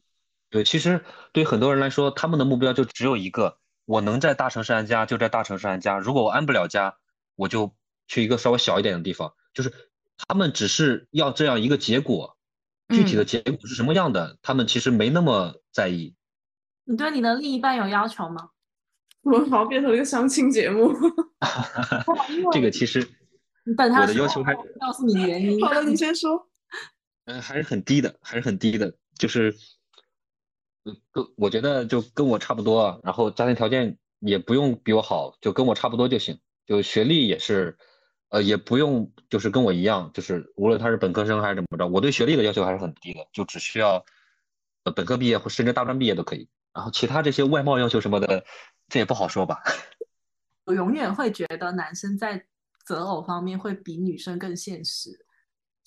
[0.51, 1.03] 对，其实
[1.33, 3.57] 对很多人来说，他们的目标就只有一个。
[3.87, 5.99] 我能在大城市安家，就在大城市安家。
[5.99, 6.99] 如果我安不了家，
[7.35, 7.75] 我就
[8.09, 9.32] 去一个稍微小一点的地方。
[9.54, 9.72] 就是
[10.16, 12.36] 他们只是要这样一个结果，
[12.88, 16.16] 具体的结果是什么样的，他们其实没那么在意。
[16.84, 18.50] 你对你的另一半有要求吗？
[19.22, 20.92] 我好像变成了一个相亲节目。
[22.50, 23.06] 这个其实，
[23.64, 25.62] 你等他我的要求还是告诉你原因。
[25.64, 26.48] 好的，你先说。
[27.26, 29.54] 嗯，还是很低的，还是很低的，就是。
[31.12, 36.40] 跟我觉得就跟我差不多，然后家庭条件也不用比我好，就跟我差不多就行。
[36.64, 37.76] 就学历也是，
[38.31, 44.05] 呃，也不用就是跟我一样，就是无论他是本科生还是怎么着，我对学历的要求还是很低的，就只需要
[44.85, 46.49] 呃本科毕业或甚至大专毕业都可以。
[46.74, 48.45] 然后其他这些外貌要求什么的，
[48.89, 49.62] 这也不好说吧。
[50.66, 52.45] 我永远会觉得男生在
[52.85, 55.11] 择偶方面会比女生更现实。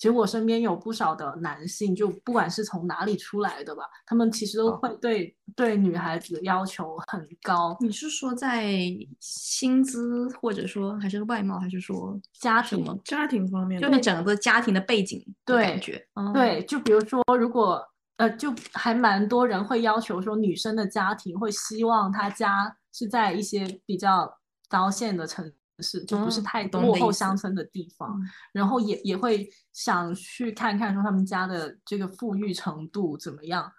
[0.02, 7.76] 其实我身边有不少的男性，就不管是从哪里出来的吧，他们其实都会对对女孩子要求很高。
[7.78, 8.72] 你是说在
[9.20, 16.04] 薪资，或者说还是外貌，还是说家庭家庭方面，就是整个家庭的背景对感觉。
[16.34, 17.80] 对，就比如说，如果
[18.16, 24.28] 呃，就还蛮多人会要求说，女生的家庭会希望她家是在一些比较
[24.68, 25.52] 高线的城。
[25.78, 28.20] 是，就不是太落后乡村的地方，
[28.52, 33.72] 然后也也会想去看看说他们家的这个富裕程度怎么样，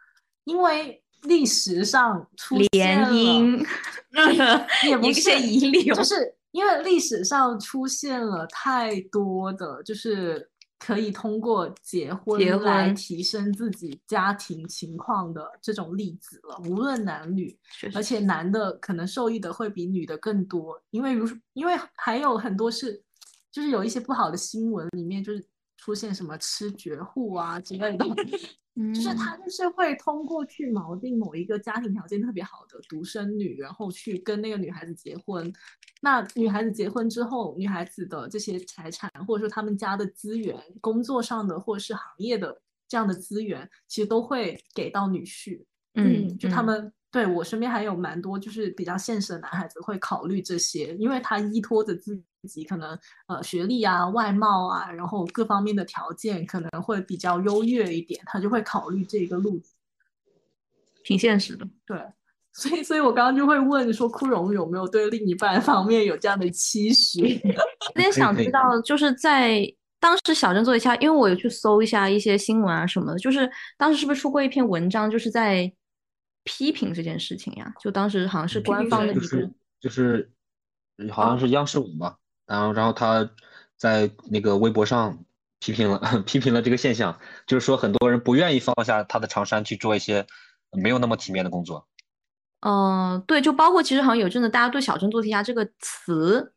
[0.46, 3.66] 因为历史上出联姻，
[4.88, 10.50] 也 不是遗留，就是因为历史上出现了太多的就是。
[10.86, 17.58] 可以通过结婚来提升自己家庭情况的这种例子了，无论男女，
[17.96, 23.02] 而且男的可能受益的会比女的更多，因为如因为还有很多是，
[23.50, 25.46] 就是有一些不好的新闻里面就是
[25.84, 28.06] 出现什么吃绝户啊之类的。
[28.96, 35.52] 就是他就是会通过去锚定某一个家庭条件特别好的独生女，然后去跟那个女孩子结婚。
[36.02, 42.58] 那女孩子结婚之后，女孩子的这些财产或者说他们家的资源、工作上的或者是行业的
[42.88, 45.64] 这样的资源，其实都会给到女婿。
[45.96, 46.92] 嗯，就他们。
[47.12, 59.74] 对我身边还有蛮多就是比较现实的男孩子会考虑这些，因为他依托着自己可能呃学历啊、外貌啊，然后各方面的条件可能会比较优越一点，他就会考虑这个路子，
[61.04, 61.68] 挺现实的。
[61.86, 61.98] 对，
[62.54, 67.22] 所以所以我刚刚就会问说，枯荣有没有对另一半方面有这样的期许？
[67.96, 69.62] 有点想知道，就是在
[70.00, 75.74] 当时小镇做一下，因为我有去搜一下一些新闻啊什么的，就是当时是不是出过一篇文章，就是在。
[76.46, 80.30] 批评这件事情呀，就当时好像是官方的一个，就是
[81.10, 83.30] 好像是央视五嘛，然后然后他
[83.78, 85.18] 在那个微博上
[85.60, 90.26] 批评了 批评了这个现象，就是说很多人不愿意放下他的长衫去做一些
[90.72, 91.88] 没有那么体面的工作。
[92.62, 96.54] 嗯，对，就包括其实好像有阵子大家对“小镇做题家”这个词，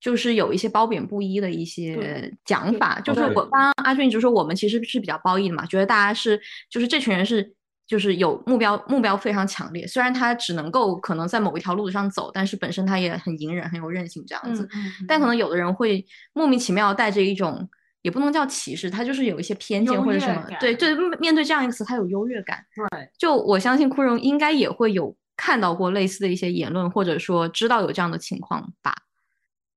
[0.00, 7.54] 就是有一些褒贬不一的一些讲法，就是我刚刚阿俊一直说我们其实是比较褒义的嘛，觉得大家是就是这群人是。
[7.90, 9.84] 就是有目标，目标非常强烈。
[9.84, 14.68] 虽然他只能够可能在某一条路子上走，但是本身他也很隐忍，很有韧性这样子。
[15.08, 17.68] 但可能有的人会莫名其妙带着一种，
[18.02, 20.46] 也不能叫歧视，他就是有一些偏见或者什么。
[20.60, 22.64] 对对，面对这样一个词，他有优越感。
[22.92, 28.94] 对，就我相信库荣应该也会有看到过类似的一些言论，或者说知道有这样的情况吧。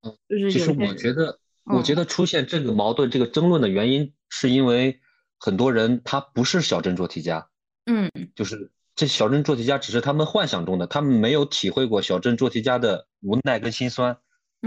[0.04, 5.00] 嗯，就是其实我觉得，我觉得出现这个矛盾、这个争论的原因，是因为
[5.40, 7.48] 很多人他不是小镇做题家。
[7.86, 14.18] 嗯，就是这小镇做题家只是他们幻想中的，他们没有体会过小镇做题家的无奈跟心酸。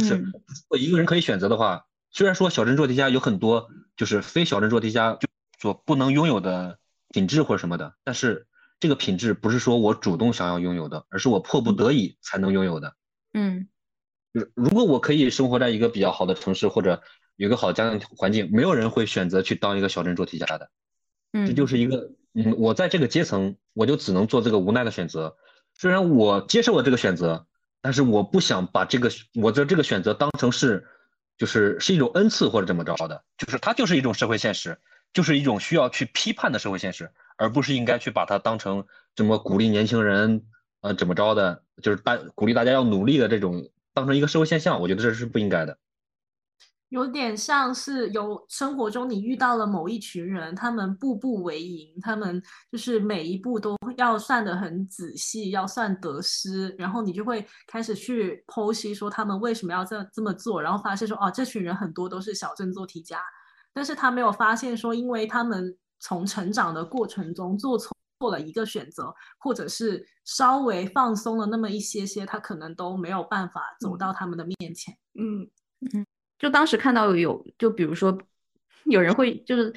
[0.00, 0.32] 是，如
[0.68, 5.28] 果一个人可以选择的话，虽然说小镇做题家有很多就是非小镇做题家就
[5.58, 6.78] 所不能拥有的
[7.08, 8.46] 品质或者什么的，但是
[8.78, 12.94] 这个品质不是说我主动想要拥有的，而是我迫不得已才能拥有的。
[13.32, 13.68] 嗯，
[14.34, 17.02] 就是如果我可以生活在一个比较好的城市或者
[17.36, 20.70] 有个好家庭环境，没有人会选择去当一个小镇做题家的。
[21.32, 25.34] 嗯，这就是一个，嗯，我在这个阶层，我就只能做这个无奈的选择。
[25.74, 27.46] 虽然我接受了这个选择，
[27.80, 30.86] 但是我不想把这个我的这个选择当成是，
[31.38, 34.78] 就是是一种恩赐或者怎么着的，就是它就是一种社会现实，
[35.14, 38.84] 就是一种需要去批判的社会现实，而不是应该去把它当成
[39.14, 40.42] 怎么鼓励年轻人，
[40.82, 45.78] 呃，怎么着的，就是大鼓励大家要努力的这种当成一个社会现象，我觉得这是不应该的。
[46.96, 52.42] 有点像是有生活中你遇到了某一群人，他们步步为营，他们
[52.72, 63.20] 就是每一步都要算得很仔细，要算得失，然后你就会开始去剖析说他们为什么要这这么做，然后发现说哦，这群人很多都是小镇做题家，
[63.74, 74.96] 但是他没有发现说，因为他们从成长的过程中做错做了一个选择，或者是稍微放松了那么一些些，他可能都没有办法走到他们的面前。
[75.12, 75.46] 嗯
[75.92, 76.06] 嗯。
[76.38, 78.18] 就当时看到有，就比如说
[78.84, 79.72] 有人会就是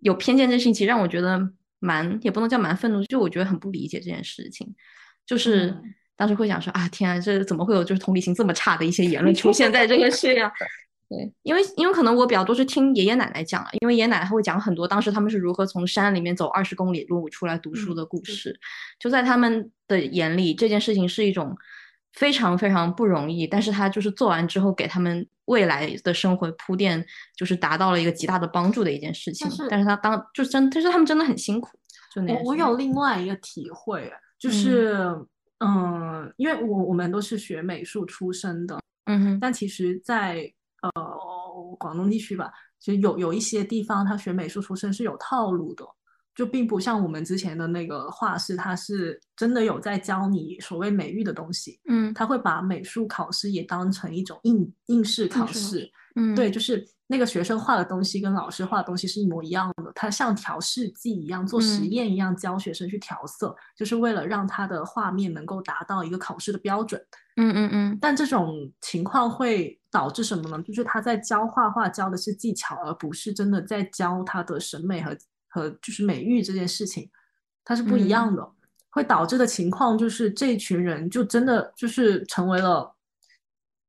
[0.00, 1.40] 有偏见这事情，其实让我觉得
[1.78, 4.74] 蛮也不能叫蛮愤怒，就我觉得很不理解这件事情。
[5.24, 5.76] 就是
[6.16, 10.50] 当时会想说啊，天啊，这怎么会有就是同理心这么差的一些言论出现在这个世界上？
[11.08, 18.58] 对，因为因为可能我比较多是听爷爷奶奶讲，因为爷爷奶奶会讲很多当时他们是如何从山里面走二十公里路出来读书的故事。
[18.98, 21.56] 就在他们的眼里，这件事情是一种。
[22.12, 27.04] 非常非常不容易，但是他就是做完之后，给他们未来的生活铺垫，
[27.36, 29.48] 就是达到了一个极大的帮助的一件事情。
[29.68, 31.78] 但是他当就真，但是他们真的很辛苦。
[32.14, 34.96] 就那我我有另外一个体会，就是
[35.60, 40.90] 嗯，因为我我们都是学美术出身的，嗯哼，但其实，在呃
[41.78, 42.50] 广东地区吧，
[42.80, 45.84] 其实有有一些地方，他学美术出身是有套路的。
[46.40, 51.78] 就并不像我们之前的那个画室，他是真的有在教你所谓美育的东西。
[51.86, 55.92] 嗯，他会把美术考试也当成一种应应试考试。
[56.16, 66.98] 嗯，对，就是那个学生画的东西跟老师画的东西是一模一样的，他像调试剂一样做实验一样教学生去调色，就是为了让他的画面能够达到一个考试的标准。
[67.36, 67.98] 嗯嗯嗯。
[68.00, 70.62] 但这种情况会导致什么呢？
[70.62, 75.14] 就是他在教画画教的是技巧，而不是真的在教他的审美和。
[75.50, 77.10] 和就是美育这件事情，
[77.64, 78.48] 它是不一样的，
[78.90, 82.94] 会导致的情况就是这群人就真的就是成为了，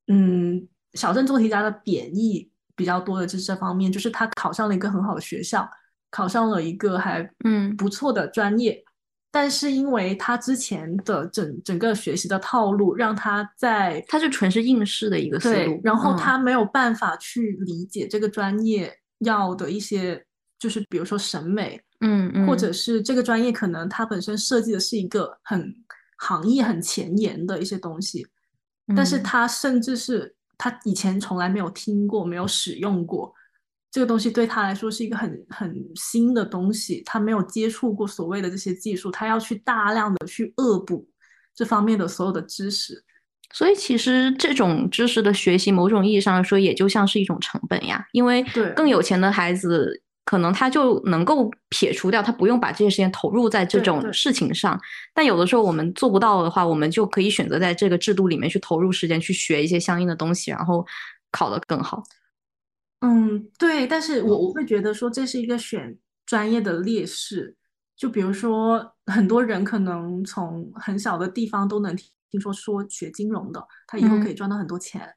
[0.08, 5.70] 嗯，小镇做题家的贬义比较多的是这方面，就是他考上了一个很好的学校，
[6.10, 7.76] 考上了一个还嗯。
[7.78, 8.84] 不错的专业，
[9.32, 20.26] 但是因为他之前的整整个学习的套路，让他在他就纯是应试的一个思路，然后他没有办法去理解这个专业要的一些。
[20.62, 25.76] 就是比如说审美，嗯嗯，或者是这个专业可能它本身设计的是一个很
[26.20, 28.28] 行业很前沿的一些东西，
[28.96, 29.18] 但是。
[29.18, 33.34] 他甚至是他以前从来没有听过、没有使用过
[33.90, 41.10] 这个东西，对他来说是一个很很新的东西，他没有接触过所谓的这些技术，他要去大量的去恶补
[41.56, 43.04] 这方面的所有的知识，
[43.52, 48.44] 所以其实这种知识的学习，某种意义上来说，也就像是一种成本呀，因为
[48.76, 50.04] 更有钱的孩子。
[50.23, 54.80] 可能他就能够撇除掉，他不用把这些时间投入在这种事情上。
[55.14, 60.85] 但有的时候我们做不到的话，我们就可以选择在这个制度里面去投入时间，去学一些相应的东西，然后
[61.31, 62.03] 考得更好。
[63.02, 63.88] 嗯，对。
[63.88, 67.56] 但是我我会觉得说这是一个选专业的劣势。
[67.98, 71.95] 就比如说，很多人可能从很小的地方都能
[72.31, 75.07] 听说说学金融的，他以后可以赚到很多钱。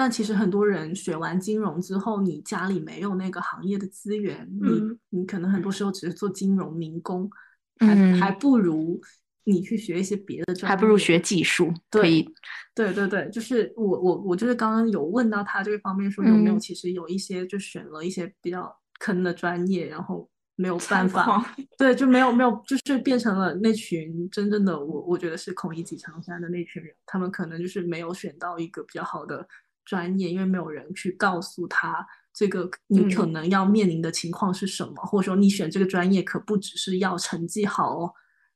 [0.00, 7.30] 但其实很多人学完金融之后，你家里没有那个行业的资源，你你可能很多时候只是做金融民工，
[7.78, 8.98] 还还不如
[9.44, 11.70] 你去学一些别的专业，还不如学技术。
[11.90, 12.26] 对，
[12.74, 21.44] 对对对，就是我我我就是刚刚有问到他这个方面，说有没有其实有一些就选了一些比较坑的专业，然后没有办法，
[21.76, 29.46] 对，就没有没有，就是变成了那群真正的我我觉得是孔乙己长衫的那群人，他们可能就是没有选到一个比较好的。
[29.90, 38.12] 专业，因为没有人去告诉他这个你可能要面临的情况是什么，或者说你选这个专业可不只是要成绩好哦，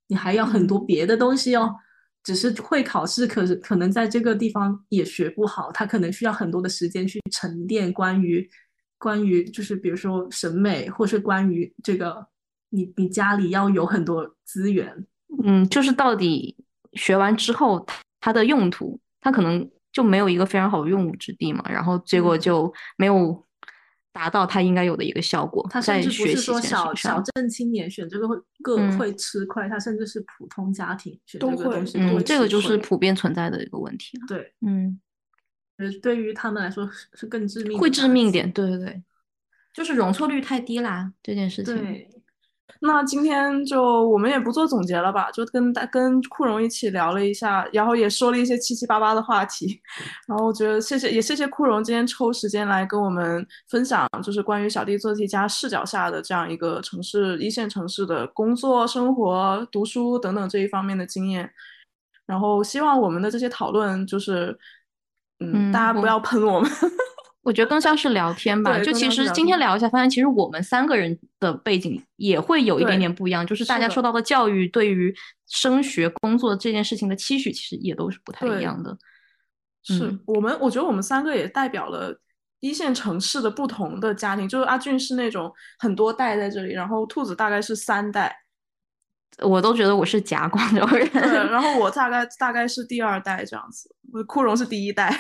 [0.07, 1.75] 你还要很多别的东西哦。
[2.23, 8.49] 只是会考试，可是可能在这个地方也学不好，他可能需要很多的时间去沉淀关于
[8.97, 12.25] 关于就是比如说审美，或是关于这个
[12.71, 15.05] 你你家里要有很多资源，
[15.43, 16.57] 嗯，就是到底
[16.93, 17.85] 学完之后
[18.21, 19.69] 它的用途，它可能。
[19.95, 23.47] 就没有一个非常好的用武之地嘛，然后结果就没有
[24.13, 25.65] 达到他应该有的一个效果。
[25.71, 34.19] 他甚至不是说小小镇青年选这个会更会吃亏，他甚至是普通家庭选这个东西，嗯，这个就是普遍存在的一个问题。
[34.27, 35.01] 对，嗯，
[36.03, 38.51] 对于他们来说是是更致命，会致命点。
[38.51, 39.03] 对对对，
[39.73, 41.77] 就是容错率太低啦，这件事情。
[41.77, 42.11] 对。
[42.81, 49.81] 那今天就我们也不做总结了吧，就跟大跟库荣一起聊了一下，然后也说了一些七七八八的话题，
[50.29, 61.51] 然后我觉得谢谢也谢谢库荣今天抽时间来跟我们分享，就是关于小弟做题家视角下的这样一个城市一线城市的工作、生活、读书等等这一方面的经验，
[62.27, 64.59] 然后希望我们的这些讨论就是，
[65.41, 66.71] 嗯，大家不要喷我们。
[67.45, 75.15] 我觉得更像是聊天吧，就其实今天聊一下，发现其实我们三个人的背景也会有一点点不一样，就是大家受到的教育对于
[75.47, 78.97] 升学、工作这件事情的期许，其实也都是不太一样的。
[79.83, 82.19] 是我们，我觉得我们三个也代表了
[82.61, 88.35] 一线城市的不同的家庭，就是阿俊是那种很多代在这里，然后兔子大概是三代。
[89.43, 93.91] 我都觉得我是假广州人，对，然后我大概大概是第二代这样子，
[94.27, 95.15] 库荣是第一代。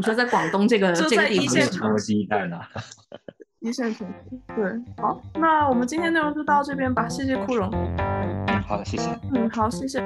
[0.00, 4.64] 你说在广东这个 这个一线城市一线城市对
[4.96, 7.70] 好那我们今天内容就到这边吧谢谢枯荣
[8.66, 9.10] 好的谢谢。
[9.34, 10.00] 嗯好谢谢。